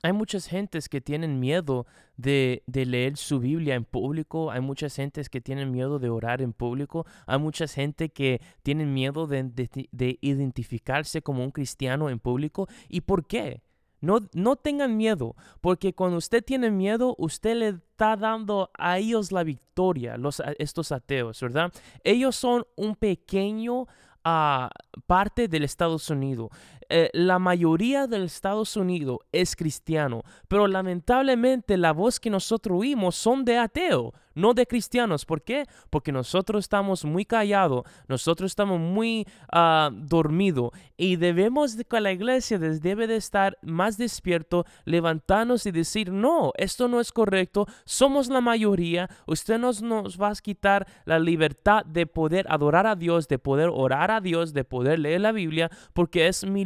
hay 0.02 0.14
muchas 0.14 0.48
gentes 0.48 0.88
que 0.88 1.02
tienen 1.02 1.40
miedo 1.40 1.86
de, 2.16 2.64
leer 2.68 3.18
su 3.18 3.40
Biblia 3.40 3.76
en 3.76 3.86
público, 3.86 4.52
hay 4.52 4.62
muchas 4.62 4.96
gentes 4.96 5.30
que 5.30 5.42
tienen 5.42 5.72
miedo 5.72 6.00
de 6.00 6.10
orar 6.10 6.42
en 6.42 6.54
público, 6.54 7.06
hay 7.26 7.40
mucha 7.40 7.68
gente 7.68 8.10
que 8.10 8.42
tienen 8.64 8.94
miedo 8.94 9.28
de, 9.28 10.18
identificarse 10.22 11.22
como 11.22 11.44
un 11.44 11.52
cristiano 11.52 12.10
en 12.10 12.20
público. 12.20 12.68
¿Y 12.88 13.02
por 13.02 13.28
qué? 13.28 13.62
No, 14.02 14.20
no 14.34 14.56
tengan 14.56 14.96
miedo, 14.96 15.36
porque 15.60 15.94
cuando 15.94 16.18
usted 16.18 16.42
tiene 16.44 16.72
miedo, 16.72 17.16
usted 17.18 17.56
le 17.56 17.68
está 17.70 18.16
dando 18.16 18.72
a 18.78 18.98
ellos 18.98 19.34
la 19.34 19.44
victoria, 19.44 20.16
los, 20.16 20.42
estos 20.58 20.94
ateos, 20.94 21.42
¿verdad? 21.42 21.74
Ellos 22.06 22.38
son 22.38 22.66
un 22.78 22.96
pequeño 22.96 23.88
ah, 24.24 24.70
parte 25.06 25.50
del 25.50 25.66
Estados 25.66 26.10
Unidos. 26.10 26.50
Eh, 26.90 27.10
la 27.14 27.38
mayoría 27.38 28.08
del 28.08 28.24
Estados 28.24 28.76
Unidos 28.76 29.20
es 29.32 29.56
cristiano, 29.56 30.24
pero 30.48 30.68
lamentablemente 30.68 31.78
la 31.78 31.94
voz 31.94 32.20
que 32.20 32.32
nosotros 32.32 32.80
oímos 32.80 33.16
son 33.16 33.46
de 33.46 33.58
ateo 33.58 34.14
no 34.40 34.54
de 34.54 34.66
cristianos. 34.66 35.26
¿Por 35.26 35.42
qué? 35.42 35.66
Porque 35.90 36.12
nosotros 36.12 36.66
estamos 36.66 37.06
muy 37.06 37.26
callados, 37.26 37.84
nosotros 38.08 38.52
estamos 38.52 38.80
muy 38.80 39.28
uh, 39.54 39.92
dormidos 39.92 40.72
y 40.98 41.18
debemos 41.18 41.76
de 41.78 41.86
que 41.86 42.00
la 42.00 42.12
iglesia 42.12 42.58
debe 42.58 43.08
de 43.08 43.18
estar 43.18 43.58
más 43.62 43.98
despierto, 43.98 44.66
levantarnos 44.86 45.66
y 45.66 45.72
decir, 45.72 46.12
no, 46.12 46.54
esto 46.56 46.88
no 46.88 47.00
es 47.00 47.12
correcto, 47.12 47.68
somos 47.86 48.30
la 48.30 48.42
mayoría, 48.42 49.10
usted 49.26 49.60
nos, 49.60 49.82
nos 49.82 50.20
va 50.20 50.30
a 50.30 50.36
quitar 50.36 50.88
la 51.06 51.20
libertad 51.20 51.84
de 51.86 52.08
poder 52.08 52.46
adorar 52.50 52.88
a 52.88 52.96
Dios, 52.96 53.28
de 53.28 53.40
poder 53.40 53.70
orar 53.74 54.12
a 54.12 54.22
Dios, 54.22 54.54
de 54.54 54.64
poder 54.64 55.00
leer 55.00 55.22
la 55.22 55.32
Biblia, 55.32 55.70
porque 55.94 56.28
es 56.28 56.46
mi 56.46 56.64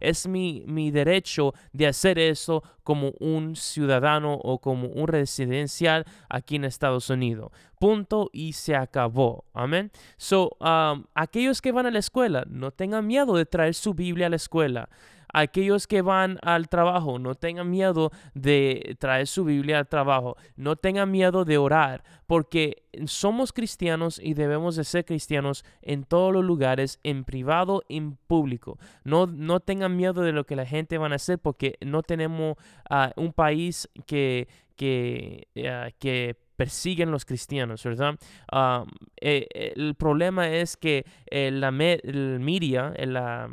es 0.00 0.26
mi, 0.26 0.64
mi 0.66 0.90
derecho 0.90 1.52
de 1.72 1.86
hacer 1.86 2.18
eso 2.18 2.62
como 2.82 3.12
un 3.20 3.56
ciudadano 3.56 4.34
o 4.34 4.58
como 4.58 4.88
un 4.88 5.08
residencial 5.08 6.04
aquí 6.28 6.56
en 6.56 6.64
Estados 6.64 7.10
Unidos. 7.10 7.50
Punto 7.78 8.30
y 8.32 8.54
se 8.54 8.74
acabó. 8.74 9.44
Amén. 9.52 9.90
So, 10.16 10.56
um, 10.60 11.04
aquellos 11.14 11.60
que 11.60 11.72
van 11.72 11.86
a 11.86 11.90
la 11.90 11.98
escuela, 11.98 12.44
no 12.48 12.70
tengan 12.70 13.06
miedo 13.06 13.36
de 13.36 13.46
traer 13.46 13.74
su 13.74 13.94
Biblia 13.94 14.26
a 14.26 14.30
la 14.30 14.36
escuela 14.36 14.88
aquellos 15.34 15.86
que 15.86 16.00
van 16.00 16.38
al 16.42 16.68
trabajo, 16.68 17.18
no 17.18 17.34
tengan 17.34 17.68
miedo 17.70 18.10
de 18.34 18.96
traer 18.98 19.26
su 19.26 19.44
Biblia 19.44 19.80
al 19.80 19.88
trabajo, 19.88 20.36
no 20.56 20.76
tengan 20.76 21.10
miedo 21.10 21.44
de 21.44 21.58
orar, 21.58 22.04
porque 22.26 22.84
somos 23.06 23.52
cristianos 23.52 24.20
y 24.22 24.34
debemos 24.34 24.76
de 24.76 24.84
ser 24.84 25.04
cristianos 25.04 25.64
en 25.82 26.04
todos 26.04 26.32
los 26.32 26.44
lugares, 26.44 27.00
en 27.02 27.24
privado, 27.24 27.82
en 27.88 28.16
público. 28.16 28.78
No, 29.02 29.26
no 29.26 29.60
tengan 29.60 29.96
miedo 29.96 30.22
de 30.22 30.32
lo 30.32 30.44
que 30.46 30.56
la 30.56 30.66
gente 30.66 30.98
va 30.98 31.08
a 31.08 31.14
hacer, 31.14 31.38
porque 31.38 31.76
no 31.84 32.02
tenemos 32.02 32.56
ah, 32.88 33.12
un 33.16 33.32
país 33.32 33.88
que, 34.06 34.48
que, 34.76 35.48
uh, 35.56 35.90
que 35.98 36.36
persiguen 36.56 37.10
los 37.10 37.24
cristianos, 37.24 37.82
¿verdad? 37.82 38.16
Ah, 38.50 38.84
eh, 39.20 39.72
el 39.74 39.96
problema 39.96 40.48
es 40.48 40.76
que 40.76 41.04
eh, 41.26 41.50
la 41.50 41.68
el 41.68 42.38
media, 42.38 42.94
la 42.98 43.50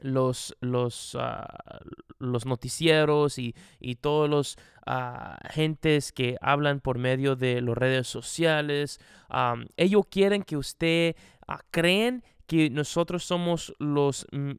los, 0.00 0.56
los, 0.60 1.16
ah, 1.18 1.46
los 2.18 2.46
noticieros 2.46 3.38
y, 3.38 3.54
y 3.80 3.96
todos 3.96 4.28
los 4.28 4.56
uh, 4.86 5.36
gentes 5.50 6.12
que 6.12 6.36
hablan 6.40 6.80
por 6.80 6.98
medio 6.98 7.36
de 7.36 7.60
las 7.60 7.76
redes 7.76 8.06
sociales. 8.08 9.00
ellos 9.76 10.04
quieren 10.10 10.42
que 10.42 10.56
usted 10.56 11.16
uh, 11.48 11.54
creen 11.70 12.22
que 12.46 12.70
nosotros 12.70 13.24
somos 13.24 13.74
los 13.78 14.26
mm, 14.32 14.52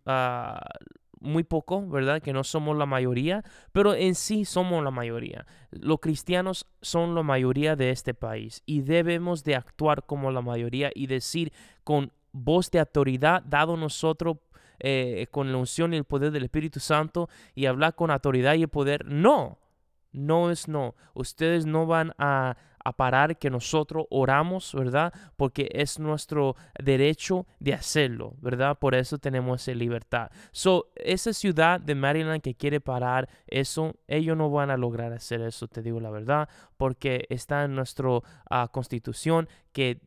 muy 1.26 1.44
poco, 1.44 1.88
¿verdad? 1.88 2.22
Que 2.22 2.34
no 2.34 2.44
somos 2.44 2.78
la 2.78 2.86
mayoría, 2.86 3.44
pero 3.72 3.94
en 3.96 4.16
sí 4.16 4.46
somos 4.46 4.84
la 4.84 4.92
mayoría. 4.92 5.46
Los 5.72 6.00
cristianos 6.00 6.68
son 6.82 7.16
la 7.16 7.24
mayoría 7.24 7.76
de 7.76 7.90
este 7.90 8.14
país 8.14 8.62
y 8.66 8.82
debemos 8.82 9.44
de 9.44 9.56
actuar 9.56 10.06
como 10.06 10.32
la 10.32 10.42
mayoría 10.42 10.92
y 10.94 11.08
decir 11.08 11.52
con 11.84 12.12
voz 12.32 12.70
de 12.70 12.80
autoridad 12.80 13.44
dado 13.44 13.78
nosotros 13.78 14.38
eh, 14.80 15.28
con 15.32 15.52
la 15.52 15.58
unción 15.58 15.94
y 15.94 15.98
el 15.98 16.04
poder 16.04 16.32
del 16.32 16.44
Espíritu 16.44 16.80
Santo 16.80 17.30
y 17.54 17.66
hablar 17.66 17.96
con 17.96 18.12
autoridad 18.12 18.56
y 18.56 18.68
poder. 18.68 19.06
No, 19.06 19.60
no 20.12 20.50
es 20.50 20.68
no. 20.68 20.96
Ustedes 21.14 21.66
no 21.66 21.86
van 21.86 22.14
a, 22.18 22.58
parar 22.98 23.40
que 23.40 23.50
nosotros 23.50 24.06
oramos, 24.12 24.72
¿verdad? 24.76 25.12
Porque 25.38 25.72
es 25.74 25.98
nuestro 25.98 26.56
derecho 26.80 27.48
de 27.60 27.74
hacerlo, 27.74 28.36
¿verdad? 28.42 28.78
Por 28.78 28.94
eso 28.94 29.18
tenemos 29.18 29.60
esa 29.60 29.76
libertad. 29.76 30.30
So, 30.52 30.92
esa 30.96 31.34
ciudad 31.34 31.80
de 31.80 31.96
Maryland 31.96 32.44
que 32.44 32.54
quiere 32.54 32.80
parar 32.80 33.28
eso, 33.48 33.96
ellos 34.08 34.38
no 34.38 34.52
van 34.52 34.70
a 34.70 34.78
lograr 34.78 35.14
hacer 35.14 35.42
eso, 35.42 35.68
te 35.68 35.82
digo 35.82 36.00
la 36.00 36.12
verdad, 36.12 36.48
porque 36.78 37.26
está 37.32 37.64
en 37.64 37.74
nuestra 37.74 38.20
ah, 38.52 38.70
constitución 38.72 39.50
que 39.74 40.00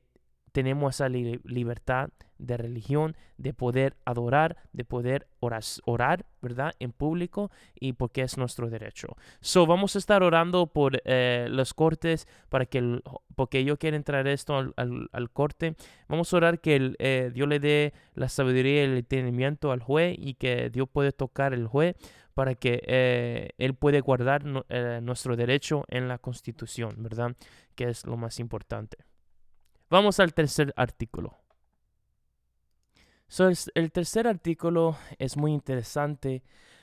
tenemos 0.59 0.97
esa 0.97 1.09
libertad 1.09 2.09
de 2.37 2.57
religión, 2.57 3.17
de 3.37 3.55
poder 3.55 3.97
adorar, 4.05 4.57
de 4.73 4.85
poder 4.85 5.29
orar, 5.39 6.27
¿verdad? 6.43 6.73
En 6.81 6.91
público 6.91 7.53
y 7.79 7.93
porque 7.93 8.23
es 8.23 8.37
nuestro 8.37 8.69
derecho. 8.69 9.17
So, 9.41 9.67
vamos 9.67 9.95
a 9.95 10.01
estar 10.01 10.25
orando 10.25 10.67
por 10.67 11.01
eh, 11.05 11.47
los 11.49 11.75
cortes 11.75 12.27
para 12.49 12.67
que, 12.67 13.01
porque 13.37 13.63
yo 13.63 13.77
quiero 13.77 13.97
entrar 13.97 14.27
esto 14.27 14.57
al, 14.75 15.31
corte. 15.33 15.77
Vamos 16.09 16.35
a 16.35 16.39
orar 16.39 16.61
que 16.61 16.97
eh, 16.99 17.31
Dios 17.33 17.47
le 17.47 17.61
dé 17.61 17.93
la 18.15 18.29
sabiduría 18.29 18.81
y 18.81 18.85
el 18.87 18.97
entendimiento 18.97 19.71
al 19.71 19.81
juez 19.81 20.17
y 20.19 20.35
que 20.35 20.71
Dios 20.71 20.89
puede 20.93 21.13
tocar 21.13 21.55
el 21.55 21.69
juez 21.69 21.95
para 22.35 22.57
que 22.57 22.83
eh, 22.85 23.51
Él 23.59 23.75
puede 23.75 24.01
guardar 24.01 24.45
nuestro 24.45 25.37
derecho 25.37 25.85
en 25.87 26.09
la 26.09 26.19
Constitución, 26.19 26.97
¿verdad? 26.99 27.37
Que 27.77 27.91
es 27.91 28.05
lo 28.05 28.17
más 28.17 28.41
importante. 28.41 29.08
Vamos 29.91 30.21
al 30.21 30.35
tercer 30.35 30.75
artículo. 30.77 31.39
el 33.75 33.93
tercer 33.93 34.27
artículo 34.27 34.99
es 35.19 35.39
muy 35.39 35.53
interesante. 35.53 36.43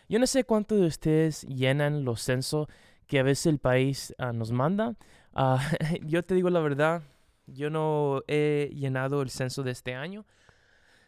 Yo 0.10 0.18
no 0.18 0.26
sé 0.26 0.44
cuántos 0.44 0.80
de 0.80 0.88
ustedes 0.88 1.44
llenan 1.44 2.04
los 2.04 2.22
censos 2.22 2.68
que 3.06 3.20
a 3.20 3.24
veces 3.24 3.46
el 3.46 3.60
país 3.60 4.16
ah, 4.18 4.34
nos 4.34 4.52
manda. 4.52 4.96
Ah, 5.34 5.62
yo 6.02 6.24
te 6.24 6.34
digo 6.34 6.50
la 6.50 6.62
verdad, 6.62 7.04
yo 7.46 7.70
no 7.70 8.24
he 8.28 8.72
llenado 8.74 9.22
el 9.22 9.30
censo 9.30 9.62
de 9.62 9.72
este 9.72 9.94
año. 9.94 10.26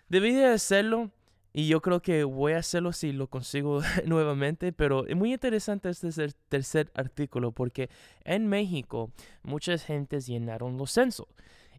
Debí 0.08 0.34
de 0.34 0.46
hacerlo 0.46 1.10
y 1.52 1.68
yo 1.68 1.82
creo 1.82 2.04
que 2.04 2.24
voy 2.24 2.54
a 2.54 2.60
hacerlo 2.60 2.94
si 2.94 3.12
lo 3.12 3.26
consigo 3.26 3.82
nuevamente, 4.06 4.72
pero 4.72 5.08
es 5.08 5.16
muy 5.16 5.34
interesante 5.34 5.90
este 5.90 6.10
tercer 6.48 6.92
artículo 6.94 7.52
porque 7.54 7.90
en 8.24 8.46
México 8.48 9.12
muchas 9.42 9.84
gentes 9.84 10.28
llenaron 10.28 10.78
los 10.78 10.92
censos. 10.92 11.26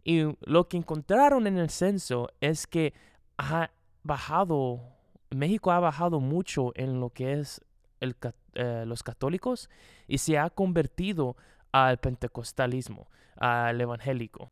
Y 0.03 0.23
lo 0.41 0.67
que 0.67 0.77
encontraron 0.77 1.47
en 1.47 1.57
el 1.57 1.69
censo 1.69 2.29
es 2.41 2.67
que 2.67 2.93
ha 3.37 3.71
bajado, 4.03 4.81
México 5.29 5.71
ha 5.71 5.79
bajado 5.79 6.19
mucho 6.19 6.71
en 6.75 6.99
lo 6.99 7.09
que 7.11 7.33
es 7.33 7.61
el, 7.99 8.15
eh, 8.53 8.83
los 8.85 9.03
católicos 9.03 9.69
y 10.07 10.19
se 10.19 10.37
ha 10.37 10.49
convertido 10.49 11.35
al 11.71 11.97
pentecostalismo, 11.97 13.09
al 13.37 13.79
evangélico. 13.79 14.51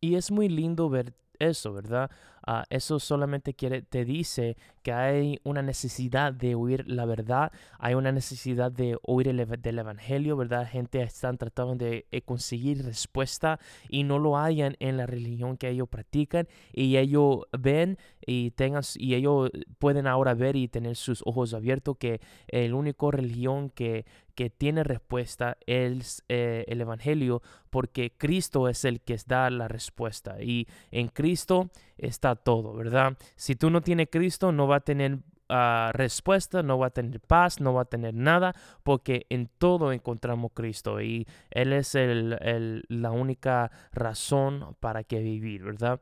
Y 0.00 0.16
es 0.16 0.30
muy 0.30 0.48
lindo 0.48 0.88
ver 0.88 1.14
eso, 1.38 1.72
¿verdad? 1.72 2.10
Ah, 2.46 2.64
eso 2.70 2.98
solamente 2.98 3.54
quiere, 3.54 3.82
te 3.82 4.04
dice 4.04 4.56
que 4.82 4.92
hay 4.92 5.40
una 5.42 5.62
necesidad 5.62 6.32
de 6.32 6.54
oír 6.54 6.84
la 6.86 7.04
verdad, 7.04 7.52
hay 7.78 7.94
una 7.94 8.12
necesidad 8.12 8.70
de 8.70 8.96
oír 9.02 9.28
el 9.28 9.44
del 9.60 9.78
evangelio, 9.78 10.36
¿verdad? 10.36 10.68
Gente 10.68 11.02
están 11.02 11.38
tratando 11.38 11.74
de 11.74 12.06
eh, 12.10 12.22
conseguir 12.22 12.84
respuesta 12.84 13.58
y 13.88 14.04
no 14.04 14.18
lo 14.18 14.38
hayan 14.38 14.76
en 14.78 14.96
la 14.96 15.06
religión 15.06 15.56
que 15.56 15.70
ellos 15.70 15.88
practican 15.88 16.48
y 16.72 16.96
ellos 16.96 17.40
ven 17.58 17.98
y 18.24 18.52
tengan 18.52 18.82
y 18.96 19.14
ellos 19.14 19.50
pueden 19.78 20.06
ahora 20.06 20.34
ver 20.34 20.56
y 20.56 20.68
tener 20.68 20.96
sus 20.96 21.22
ojos 21.26 21.54
abiertos 21.54 21.96
que 21.98 22.20
el 22.48 22.74
único 22.74 23.10
religión 23.10 23.70
que 23.70 24.04
que 24.36 24.50
tiene 24.50 24.84
respuesta 24.84 25.56
es 25.66 26.22
eh, 26.28 26.64
el 26.68 26.80
Evangelio, 26.82 27.42
porque 27.70 28.12
Cristo 28.16 28.68
es 28.68 28.84
el 28.84 29.00
que 29.00 29.16
da 29.26 29.50
la 29.50 29.66
respuesta 29.66 30.40
y 30.42 30.68
en 30.92 31.08
Cristo 31.08 31.70
está 31.98 32.36
todo, 32.36 32.74
¿verdad? 32.74 33.16
Si 33.36 33.56
tú 33.56 33.70
no 33.70 33.80
tienes 33.80 34.08
Cristo, 34.10 34.52
no 34.52 34.66
va 34.66 34.76
a 34.76 34.80
tener 34.80 35.18
Ah, 35.48 35.92
respuesta, 35.94 36.64
no 36.64 36.76
va 36.76 36.88
a 36.88 36.90
tener 36.90 37.20
paz, 37.20 37.60
no 37.60 37.72
va 37.72 37.82
a 37.82 37.84
tener 37.84 38.14
nada, 38.14 38.52
porque 38.82 39.26
en 39.30 39.48
todo 39.58 39.92
encontramos 39.92 40.50
Cristo 40.52 41.00
y 41.00 41.28
Él 41.50 41.72
es 41.72 41.94
el, 41.94 42.84
la 42.88 43.12
única 43.12 43.70
razón 43.92 44.74
para 44.80 45.04
que 45.04 45.20
vivir, 45.20 45.62
¿verdad? 45.62 46.00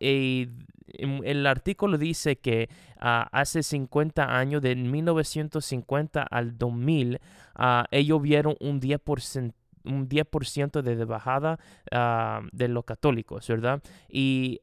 y 0.00 0.48
el 1.22 1.46
artículo 1.46 1.98
dice 1.98 2.38
que 2.38 2.68
ah, 2.98 3.28
hace 3.30 3.62
50 3.62 4.36
años, 4.36 4.62
de 4.62 4.74
1950 4.74 6.22
al 6.22 6.58
2000, 6.58 7.20
ah, 7.54 7.86
ellos 7.92 8.20
vieron 8.20 8.56
un 8.60 8.80
10% 8.80 9.54
un 9.82 10.08
10% 10.10 10.82
de 10.82 11.04
bajada 11.06 11.58
de 12.52 12.68
los 12.68 12.84
católicos, 12.84 13.48
¿verdad? 13.48 13.82
Y 14.10 14.60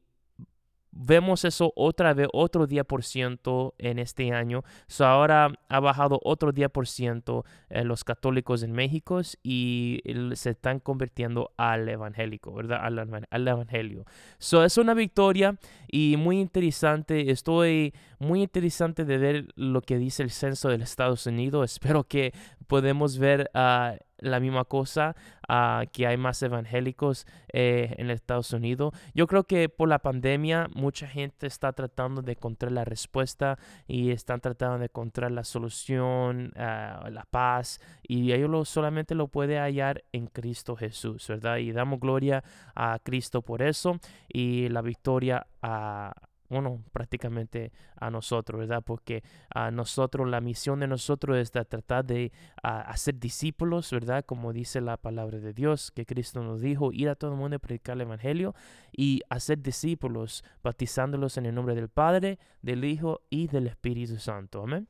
Vemos 1.00 1.44
eso 1.44 1.72
otra 1.76 2.12
vez, 2.12 2.26
otro 2.32 2.66
10% 2.66 3.74
en 3.78 4.00
este 4.00 4.32
año. 4.32 4.64
So 4.88 5.06
ahora 5.06 5.52
ha 5.68 5.78
bajado 5.78 6.18
otro 6.24 6.52
10% 6.52 7.44
en 7.70 7.86
los 7.86 8.02
católicos 8.02 8.64
en 8.64 8.72
México 8.72 9.20
y 9.44 10.02
se 10.34 10.50
están 10.50 10.80
convirtiendo 10.80 11.52
al 11.56 11.88
evangélico, 11.88 12.52
¿verdad? 12.52 12.80
Al, 12.82 13.48
evangelio. 13.48 14.06
So 14.38 14.64
es 14.64 14.76
una 14.76 14.92
victoria 14.92 15.56
y 15.86 16.16
muy 16.16 16.40
interesante. 16.40 17.30
Estoy 17.30 17.94
muy 18.18 18.42
interesante 18.42 19.04
de 19.04 19.18
ver 19.18 19.48
lo 19.54 19.82
que 19.82 19.98
dice 19.98 20.24
el 20.24 20.30
censo 20.30 20.68
de 20.68 20.78
los 20.78 20.90
Estados 20.90 21.26
Unidos. 21.26 21.74
Espero 21.74 22.02
que 22.02 22.32
podemos 22.66 23.18
ver 23.18 23.52
a 23.54 23.98
la 24.18 24.40
misma 24.40 24.64
cosa, 24.64 25.16
uh, 25.48 25.86
que 25.92 26.06
hay 26.06 26.16
más 26.16 26.42
evangélicos 26.42 27.26
eh, 27.52 27.94
en 27.98 28.10
Estados 28.10 28.52
Unidos. 28.52 28.94
Yo 29.14 29.26
creo 29.26 29.44
que 29.44 29.68
por 29.68 29.88
la 29.88 30.00
pandemia 30.00 30.68
mucha 30.74 31.06
gente 31.06 31.46
está 31.46 31.72
tratando 31.72 32.22
de 32.22 32.32
encontrar 32.32 32.72
la 32.72 32.84
respuesta 32.84 33.58
y 33.86 34.10
están 34.10 34.40
tratando 34.40 34.78
de 34.78 34.86
encontrar 34.86 35.30
la 35.30 35.44
solución, 35.44 36.52
ah, 36.56 37.08
la 37.10 37.24
paz, 37.30 37.80
y 38.02 38.32
ellos 38.32 38.68
solamente 38.68 39.14
lo 39.14 39.28
puede 39.28 39.58
hallar 39.58 40.04
en 40.12 40.26
Cristo 40.26 40.76
Jesús, 40.76 41.26
¿verdad? 41.28 41.58
Y 41.58 41.72
damos 41.72 42.00
gloria 42.00 42.42
a 42.74 42.98
Cristo 43.02 43.42
por 43.42 43.62
eso 43.62 43.98
y 44.28 44.68
la 44.68 44.82
victoria 44.82 45.46
a 45.62 46.12
bueno, 46.48 46.82
prácticamente 46.92 47.72
a 47.96 48.10
nosotros, 48.10 48.60
¿verdad? 48.60 48.82
Porque 48.84 49.22
a 49.50 49.70
nosotros, 49.70 50.28
la 50.28 50.40
misión 50.40 50.80
de 50.80 50.86
nosotros 50.86 51.36
es 51.36 51.50
tratar 51.50 52.04
de 52.04 52.32
hacer 52.62 53.18
discípulos, 53.18 53.90
¿verdad? 53.90 54.24
Como 54.24 54.52
dice 54.52 54.80
la 54.80 54.96
palabra 54.96 55.38
de 55.38 55.52
Dios, 55.52 55.90
que 55.90 56.06
Cristo 56.06 56.42
nos 56.42 56.60
dijo, 56.60 56.92
ir 56.92 57.08
a 57.08 57.14
todo 57.14 57.32
el 57.32 57.36
mundo 57.36 57.56
a 57.56 57.58
predicar 57.58 57.96
el 57.96 58.02
Evangelio 58.02 58.54
y 58.92 59.22
hacer 59.28 59.62
discípulos, 59.62 60.44
bautizándolos 60.62 61.36
en 61.36 61.46
el 61.46 61.54
nombre 61.54 61.74
del 61.74 61.88
Padre, 61.88 62.38
del 62.62 62.84
Hijo 62.84 63.20
y 63.30 63.48
del 63.48 63.66
Espíritu 63.66 64.18
Santo. 64.18 64.62
Amén. 64.62 64.88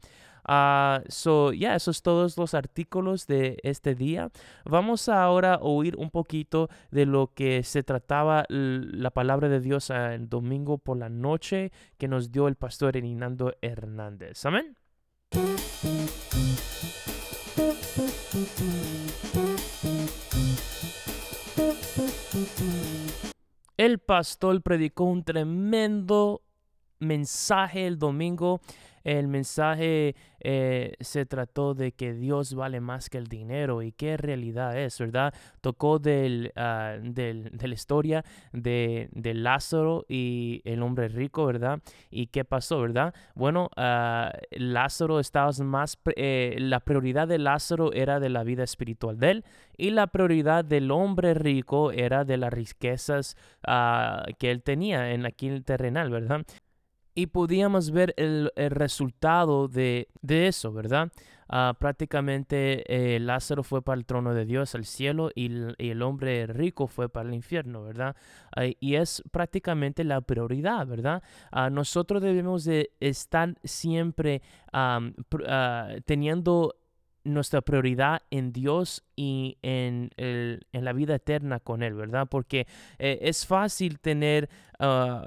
Uh, 0.48 1.04
so, 1.08 1.52
yeah, 1.52 1.74
esos 1.74 2.00
todos 2.00 2.38
los 2.38 2.54
artículos 2.54 3.26
de 3.26 3.58
este 3.62 3.94
día. 3.94 4.30
Vamos 4.64 5.10
ahora 5.10 5.54
a 5.54 5.60
oír 5.60 5.94
un 5.96 6.10
poquito 6.10 6.70
de 6.90 7.04
lo 7.04 7.34
que 7.34 7.62
se 7.62 7.82
trataba 7.82 8.46
la 8.48 9.10
palabra 9.10 9.50
de 9.50 9.60
Dios 9.60 9.90
el 9.90 10.28
domingo 10.30 10.78
por 10.78 10.96
la 10.96 11.10
noche 11.10 11.70
que 11.98 12.08
nos 12.08 12.32
dio 12.32 12.48
el 12.48 12.54
pastor 12.54 12.96
Hernando 12.96 13.54
Hernández. 13.60 14.46
Amén. 14.46 14.76
El 23.76 23.98
pastor 23.98 24.62
predicó 24.62 25.04
un 25.04 25.22
tremendo 25.24 26.42
mensaje 26.98 27.87
el 27.87 27.98
domingo 27.98 28.61
el 29.08 29.26
mensaje 29.26 30.14
eh, 30.40 30.92
se 31.00 31.24
trató 31.24 31.72
de 31.72 31.92
que 31.92 32.12
Dios 32.12 32.54
vale 32.54 32.80
más 32.80 33.08
que 33.08 33.16
el 33.16 33.26
dinero 33.26 33.82
y 33.82 33.92
qué 33.92 34.18
realidad 34.18 34.78
es, 34.78 34.98
¿verdad? 34.98 35.32
Tocó 35.62 35.98
del, 35.98 36.52
ah, 36.56 36.96
de 37.00 37.50
la 37.50 37.74
historia 37.74 38.22
de, 38.52 39.08
Lázaro 39.34 40.04
y 40.08 40.61
el 40.64 40.82
hombre 40.82 41.08
rico, 41.08 41.46
¿verdad? 41.46 41.80
¿Y 42.11 42.26
qué 42.26 42.44
pasó, 42.44 42.80
verdad? 42.80 43.14
Bueno, 43.34 43.70
uh, 43.76 44.30
Lázaro 44.50 45.20
estaba 45.20 45.52
más, 45.62 45.98
eh, 46.16 46.56
la 46.58 46.80
prioridad 46.80 47.28
de 47.28 47.38
Lázaro 47.38 47.92
era 47.92 48.20
de 48.20 48.28
la 48.28 48.42
vida 48.44 48.64
espiritual 48.64 49.18
de 49.18 49.30
él 49.30 49.44
y 49.76 49.90
la 49.90 50.08
prioridad 50.08 50.66
del 50.66 50.90
hombre 50.90 51.32
rico 51.32 51.92
era 51.92 52.24
de 52.24 52.37
las 52.37 52.52
riquezas 52.52 53.37
ah, 53.66 54.26
que 54.38 54.50
él 54.50 54.62
tenía 54.62 55.12
en 55.12 55.24
aquí 55.24 55.61
terrenal, 55.61 56.11
¿verdad? 56.11 56.44
Y 57.18 57.26
podíamos 57.26 57.90
ver 57.90 58.14
el, 58.16 58.52
resultado 58.54 59.66
de, 59.66 60.07
eso, 60.28 60.72
¿verdad? 60.72 61.11
Ah, 61.48 61.74
prácticamente 61.76 62.85
eh, 62.87 63.18
Lázaro 63.18 63.64
fue 63.64 63.83
para 63.83 63.98
el 63.98 64.07
trono 64.07 64.35
de 64.35 64.44
Dios, 64.44 64.76
al 64.76 64.85
cielo, 64.85 65.33
y, 65.35 65.50
el 65.78 66.02
hombre 66.02 66.46
rico 66.46 66.87
fue 66.87 67.09
para 67.09 67.28
el 67.28 67.35
infierno, 67.35 67.83
¿verdad? 67.83 68.14
Ah, 68.54 68.66
y 68.78 68.94
es 68.94 69.24
prácticamente 69.33 70.04
la 70.04 70.20
prioridad, 70.20 70.87
¿verdad? 70.87 71.24
Uh, 71.50 71.70
nosotros 71.70 72.22
debemos 72.22 72.62
de 72.62 72.92
estar 73.00 73.57
siempre 73.64 74.40
teniendo 76.04 76.76
nuestra 77.28 77.61
prioridad 77.61 78.22
en 78.31 78.52
Dios 78.52 79.04
y 79.16 79.59
en, 79.62 80.11
el, 80.16 80.66
en 80.72 80.85
la 80.85 80.92
vida 80.92 81.16
eterna 81.16 81.61
con 81.61 81.83
Él, 81.83 81.94
¿verdad? 81.94 82.26
Porque 82.28 82.66
eh, 82.98 83.18
es 83.22 83.46
fácil 83.46 84.00
tener 84.00 84.48
ah, 84.78 85.24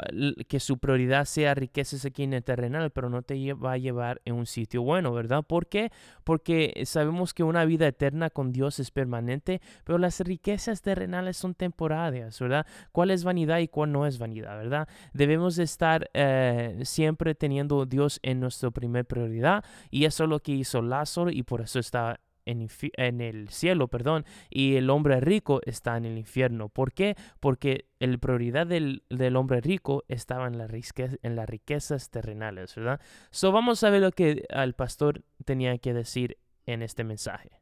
que 0.48 0.60
su 0.60 0.78
prioridad 0.78 1.26
sea 1.26 1.54
riquezas 1.54 2.06
aquí 2.06 2.24
en 2.24 2.34
el 2.34 2.44
terrenal, 2.44 2.92
pero 2.92 3.10
no 3.10 3.22
te 3.22 3.54
va 3.54 3.74
a 3.74 3.78
llevar 3.78 4.22
en 4.26 4.36
un 4.36 4.46
sitio 4.46 4.84
bueno, 4.84 5.14
¿verdad? 5.14 5.44
¿Por 5.44 5.68
qué? 5.68 5.92
Porque 6.24 6.82
sabemos 6.86 7.34
que 7.34 7.44
una 7.44 7.66
vida 7.66 7.88
eterna 7.88 8.30
con 8.30 8.52
Dios 8.52 8.80
es 8.80 8.92
permanente, 8.92 9.62
pero 9.84 9.98
las 9.98 10.20
riquezas 10.20 10.82
terrenales 10.82 11.38
son 11.38 11.54
temporarias, 11.54 12.40
¿verdad? 12.40 12.66
¿Cuál 12.92 13.12
es 13.12 13.24
vanidad 13.24 13.60
y 13.60 13.68
cuál 13.68 13.92
no 13.92 14.06
es 14.06 14.20
vanidad, 14.20 14.58
¿verdad? 14.58 14.88
Debemos 15.14 15.58
estar 15.58 16.10
eh, 16.14 16.80
siempre 16.84 17.36
teniendo 17.36 17.86
Dios 17.86 18.20
en 18.24 18.40
nuestra 18.40 18.72
primera 18.72 19.04
prioridad 19.04 19.64
y 19.90 20.06
eso 20.06 20.24
es 20.24 20.30
lo 20.30 20.40
que 20.40 20.54
hizo 20.54 20.82
Lázaro 20.82 21.30
y 21.30 21.44
por 21.44 21.62
eso 21.62 21.80
está 21.80 22.20
en, 22.46 23.22
el 23.22 23.50
cielo, 23.50 23.88
perdón, 23.88 24.26
y 24.50 24.76
el 24.76 24.90
hombre 24.90 25.20
rico 25.20 25.62
está 25.66 25.98
en 25.98 26.06
el 26.06 26.18
infierno. 26.18 26.70
¿Por 26.70 26.94
qué? 26.94 27.16
Porque 27.40 27.86
la 28.00 28.18
prioridad 28.18 28.68
del, 28.68 29.04
hombre 29.36 29.62
rico 29.62 30.04
estaba 30.08 30.48
en, 30.48 30.58
la 30.58 30.68
en 30.68 31.36
las 31.36 31.50
riquezas 31.50 32.10
terrenales, 32.10 32.76
¿verdad? 32.76 33.00
So 33.32 33.52
vamos 33.52 33.84
a 33.84 33.90
ver 33.90 34.02
lo 34.02 34.12
que 34.12 34.46
el 34.50 34.74
pastor 34.74 35.24
tenía 35.46 35.78
que 35.78 35.94
decir 35.94 36.38
en 36.66 36.82
este 36.82 37.04
mensaje. 37.04 37.62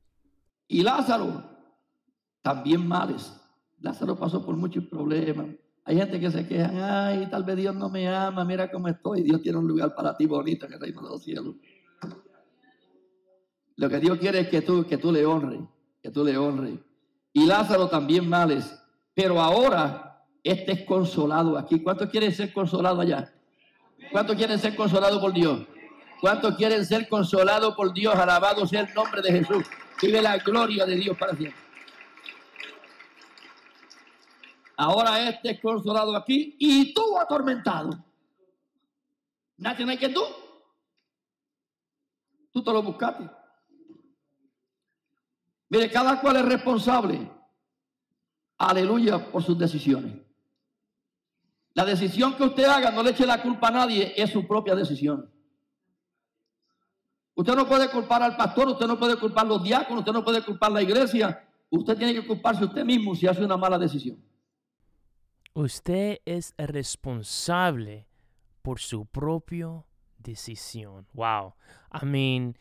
Y 0.68 0.84
Lázaro, 0.84 1.44
también 2.42 2.88
males. 2.88 3.36
Lázaro 3.80 4.16
pasó 4.18 4.46
por 4.46 4.56
muchos 4.56 4.86
problemas. 4.86 5.48
Hay 5.86 5.98
gente 5.98 6.20
que 6.20 6.30
se 6.30 6.48
queja, 6.48 7.08
ay, 7.08 7.28
tal 7.32 7.44
vez 7.44 7.58
Dios 7.58 7.76
no 7.76 7.90
me 7.90 8.08
ama, 8.08 8.46
mira 8.46 8.70
cómo 8.70 8.88
estoy. 8.88 9.24
Dios 9.24 9.42
tiene 9.42 9.58
un 9.58 9.68
lugar 9.68 9.96
para 9.96 10.16
ti 10.16 10.28
bonito 10.28 10.68
en 10.68 10.74
el 10.74 10.80
reino 10.80 11.02
de 11.02 11.10
los 11.10 11.24
cielos. 11.24 11.56
Lo 13.80 13.90
que 13.90 14.00
Dios 14.02 14.18
quiere 14.18 14.42
es 14.42 14.50
que 14.50 14.62
tú, 14.62 14.86
que 14.86 14.98
tú 14.98 15.10
le 15.10 15.26
honres, 15.26 15.62
que 16.04 16.12
tú 16.12 16.26
le 16.26 16.38
honres. 16.38 16.78
Y 17.32 17.46
Lázaro 17.46 17.88
también 17.88 18.28
males. 18.28 18.78
Pero 19.14 19.40
ahora 19.40 20.22
este 20.44 20.74
es 20.74 20.82
consolado 20.84 21.58
aquí. 21.58 21.82
¿Cuántos 21.82 22.10
quieren 22.10 22.34
ser 22.34 22.52
consolados 22.52 23.00
allá? 23.00 23.34
¿Cuántos 24.12 24.36
quieren 24.36 24.60
ser 24.60 24.76
consolados 24.76 25.20
por 25.20 25.32
Dios? 25.32 25.62
¿Cuántos 26.20 26.58
quieren 26.58 26.86
ser 26.86 27.08
consolados 27.08 27.74
por 27.74 27.94
Dios? 27.94 28.14
Alabado 28.16 28.68
sea 28.68 28.82
el 28.82 28.94
nombre 28.94 29.22
de 29.22 29.32
Jesús. 29.32 29.64
Vive 30.02 30.22
la 30.22 30.38
gloria 30.40 30.86
de 30.86 30.96
Dios 30.96 31.18
para 31.18 31.34
siempre. 31.38 31.62
Ahora 34.76 35.30
este 35.30 35.52
es 35.52 35.62
consolado 35.62 36.18
aquí 36.18 36.58
y 36.60 36.94
tú 36.94 37.18
atormentado. 37.18 37.92
Nadie 39.56 39.86
más 39.86 39.98
que 39.98 40.10
tú. 40.10 40.22
Tú 42.52 42.62
te 42.62 42.74
lo 42.74 42.84
buscaste. 42.84 43.39
Mire, 45.70 45.92
cada 45.92 46.20
cual 46.20 46.38
es 46.38 46.46
responsable, 46.46 47.32
aleluya, 48.58 49.32
por 49.32 49.44
sus 49.44 49.58
decisiones. 49.58 50.16
La 51.74 51.86
decisión 51.86 52.36
que 52.36 52.44
usted 52.44 52.66
haga, 52.66 52.92
no 52.92 53.04
le 53.04 53.12
eche 53.12 53.26
la 53.26 53.42
culpa 53.42 53.68
a 53.68 53.72
nadie, 53.72 54.14
es 54.18 54.32
su 54.32 54.48
propia 54.48 54.76
decisión. 54.76 55.32
Usted 57.36 57.56
no 57.56 57.68
puede 57.68 57.90
culpar 57.90 58.22
al 58.22 58.36
pastor, 58.36 58.68
usted 58.68 58.86
no 58.86 59.00
puede 59.00 59.16
culpar 59.18 59.46
a 59.46 59.50
los 59.50 59.64
diáconos, 59.64 60.00
usted 60.00 60.12
no 60.12 60.26
puede 60.26 60.44
culpar 60.44 60.72
a 60.72 60.74
la 60.74 60.82
iglesia. 60.82 61.48
Usted 61.70 61.98
tiene 61.98 62.14
que 62.14 62.28
culparse 62.28 62.66
usted 62.66 62.84
mismo 62.84 63.16
si 63.16 63.28
hace 63.28 63.46
una 63.46 63.56
mala 63.56 63.78
decisión. 63.78 64.22
Usted 65.54 66.18
es 66.26 66.54
responsable 66.58 68.08
por 68.62 68.80
su 68.80 69.06
propia 69.06 69.86
decisión. 70.18 71.08
Wow. 71.14 71.54
I 72.02 72.06
mean, 72.06 72.58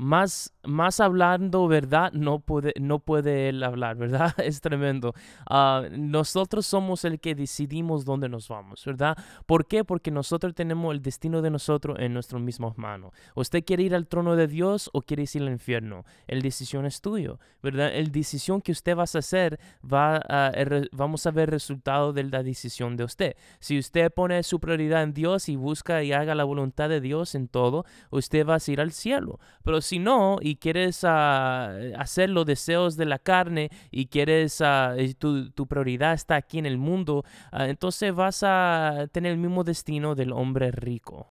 más, 0.00 0.54
más 0.64 0.98
hablando 0.98 1.68
verdad, 1.68 2.10
no 2.12 2.38
puede, 2.38 2.72
no 2.80 3.00
puede 3.00 3.50
él 3.50 3.62
hablar, 3.62 3.98
¿verdad? 3.98 4.34
Es 4.38 4.62
tremendo. 4.62 5.14
Ah, 5.46 5.82
nosotros 5.90 6.66
somos 6.66 7.04
el 7.04 7.20
que 7.20 7.34
decidimos 7.34 8.06
dónde 8.06 8.30
nos 8.30 8.48
vamos, 8.48 8.82
¿verdad? 8.86 9.18
¿Por 9.44 9.66
qué? 9.66 9.84
Porque 9.84 10.10
nosotros 10.10 10.54
tenemos 10.54 10.94
el 10.94 11.02
destino 11.02 11.42
de 11.42 11.50
nosotros 11.50 11.98
en 12.00 12.14
nuestras 12.14 12.40
mismas 12.40 12.78
manos. 12.78 13.12
¿Usted 13.34 13.62
quiere 13.62 13.82
ir 13.82 13.94
al 13.94 14.06
trono 14.06 14.36
de 14.36 14.46
Dios 14.46 14.88
o 14.94 15.02
quiere 15.02 15.24
ir 15.24 15.42
al 15.42 15.50
infierno? 15.50 16.06
El 16.26 16.40
decisión 16.40 16.86
es 16.86 17.02
tuyo, 17.02 17.38
¿verdad? 17.62 17.94
El 17.94 18.10
decisión 18.10 18.62
que 18.62 18.72
usted 18.72 18.96
va 18.96 19.02
a 19.02 19.04
hacer, 19.04 19.60
va 19.84 20.16
a, 20.16 20.52
vamos 20.92 21.26
a 21.26 21.30
ver 21.30 21.50
el 21.50 21.52
resultado 21.52 22.14
de 22.14 22.24
la 22.24 22.42
decisión 22.42 22.96
de 22.96 23.04
usted. 23.04 23.36
Si 23.58 23.78
usted 23.78 24.10
pone 24.10 24.42
su 24.44 24.60
prioridad 24.60 25.02
en 25.02 25.12
Dios 25.12 25.50
y 25.50 25.56
busca 25.56 26.02
y 26.02 26.14
haga 26.14 26.34
la 26.34 26.44
voluntad 26.44 26.88
de 26.88 27.02
Dios 27.02 27.34
en 27.34 27.48
todo, 27.48 27.84
usted 28.08 28.46
va 28.46 28.54
a 28.54 28.70
ir 28.70 28.80
al 28.80 28.92
cielo. 28.92 29.38
Pero 29.62 29.82
si 29.90 29.98
no 29.98 30.38
y 30.40 30.56
quieres 30.56 31.02
ah, 31.04 31.76
hacer 31.98 32.30
los 32.30 32.46
deseos 32.46 32.96
de 32.96 33.06
la 33.06 33.18
carne 33.18 33.70
y 33.90 34.06
quieres, 34.06 34.60
uh, 34.60 34.94
tu, 35.18 35.50
tu, 35.50 35.66
prioridad 35.66 36.14
está 36.14 36.36
aquí 36.36 36.58
en 36.58 36.66
el 36.66 36.78
mundo, 36.78 37.24
uh, 37.52 37.62
entonces 37.62 38.14
vas 38.14 38.42
a 38.44 39.08
tener 39.12 39.32
el 39.32 39.38
mismo 39.38 39.64
destino 39.64 40.14
del 40.14 40.32
hombre 40.32 40.70
rico. 40.70 41.32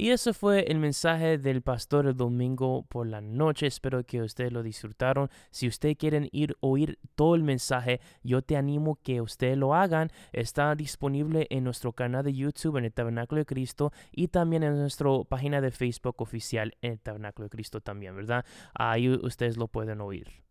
Y 0.00 0.12
ese 0.12 0.32
fue 0.32 0.60
el 0.60 0.78
mensaje 0.78 1.36
del 1.36 1.60
pastor 1.60 2.06
el 2.06 2.16
domingo 2.16 2.86
por 2.88 3.06
la 3.06 3.20
noche. 3.20 3.66
Espero 3.66 4.02
que 4.02 4.22
ustedes 4.22 4.50
lo 4.50 4.62
disfrutaron. 4.62 5.28
Si 5.50 5.68
ustedes 5.68 5.98
quieren 5.98 6.30
ir 6.32 6.56
oír 6.60 6.98
todo 7.16 7.34
el 7.34 7.42
mensaje, 7.42 8.00
yo 8.22 8.40
te 8.40 8.56
animo 8.56 8.98
que 9.02 9.20
ustedes 9.20 9.58
lo 9.58 9.74
hagan. 9.74 10.10
Está 10.32 10.74
disponible 10.74 11.46
en 11.50 11.64
nuestro 11.64 11.92
canal 11.92 12.24
de 12.24 12.32
YouTube 12.32 12.78
en 12.78 12.86
el 12.86 12.94
Tabernáculo 12.94 13.40
de 13.40 13.44
Cristo 13.44 13.92
y 14.10 14.28
también 14.28 14.62
en 14.62 14.74
nuestra 14.78 15.10
página 15.28 15.60
de 15.60 15.70
Facebook 15.70 16.22
oficial 16.22 16.72
en 16.80 16.92
el 16.92 17.00
Tabernáculo 17.00 17.44
de 17.44 17.50
Cristo 17.50 17.82
también, 17.82 18.16
¿verdad? 18.16 18.46
Ahí 18.72 19.06
ustedes 19.10 19.58
lo 19.58 19.68
pueden 19.68 20.00
oír. 20.00 20.49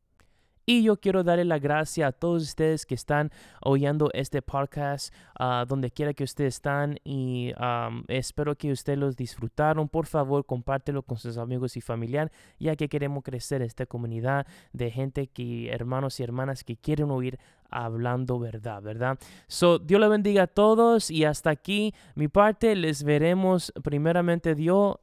Y 0.70 0.84
yo 0.84 0.98
quiero 0.98 1.24
darle 1.24 1.46
la 1.46 1.58
gracia 1.58 2.06
a 2.06 2.12
todos 2.12 2.44
ustedes 2.44 2.86
que 2.86 2.94
están 2.94 3.32
oyendo 3.60 4.12
este 4.14 4.44
podcast, 4.44 5.12
uh, 5.40 5.66
donde 5.68 5.90
quiera 5.90 6.14
que 6.14 6.24
ustedes 6.24 6.58
están. 6.58 7.00
Y 7.04 7.54
um, 7.60 8.04
espero 8.08 8.56
que 8.56 8.72
ustedes 8.72 9.00
los 9.00 9.16
disfrutaron. 9.16 9.90
Por 9.90 10.06
favor, 10.06 10.46
compártelo 10.46 11.02
con 11.02 11.18
sus 11.18 11.40
amigos 11.40 11.76
y 11.76 11.82
familiares, 11.82 12.32
ya 12.60 12.76
que 12.76 12.88
queremos 12.88 13.24
crecer 13.24 13.64
esta 13.64 13.88
comunidad 13.88 14.46
de 14.72 14.92
gente 14.92 15.26
que, 15.26 15.72
hermanos 15.72 16.20
y 16.20 16.24
hermanas 16.24 16.64
que 16.64 16.78
quieren 16.78 17.10
oír 17.10 17.40
hablando 17.72 18.38
verdad, 18.38 18.80
¿verdad? 18.84 19.18
So, 19.48 19.80
Dios 19.80 20.00
le 20.00 20.08
bendiga 20.08 20.44
a 20.44 20.48
todos 20.48 21.10
y 21.10 21.26
hasta 21.26 21.50
aquí 21.50 21.96
mi 22.14 22.28
parte. 22.28 22.76
Les 22.76 23.02
veremos 23.02 23.74
primeramente 23.82 24.54
Dios 24.54 24.98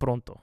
pronto. 0.00 0.40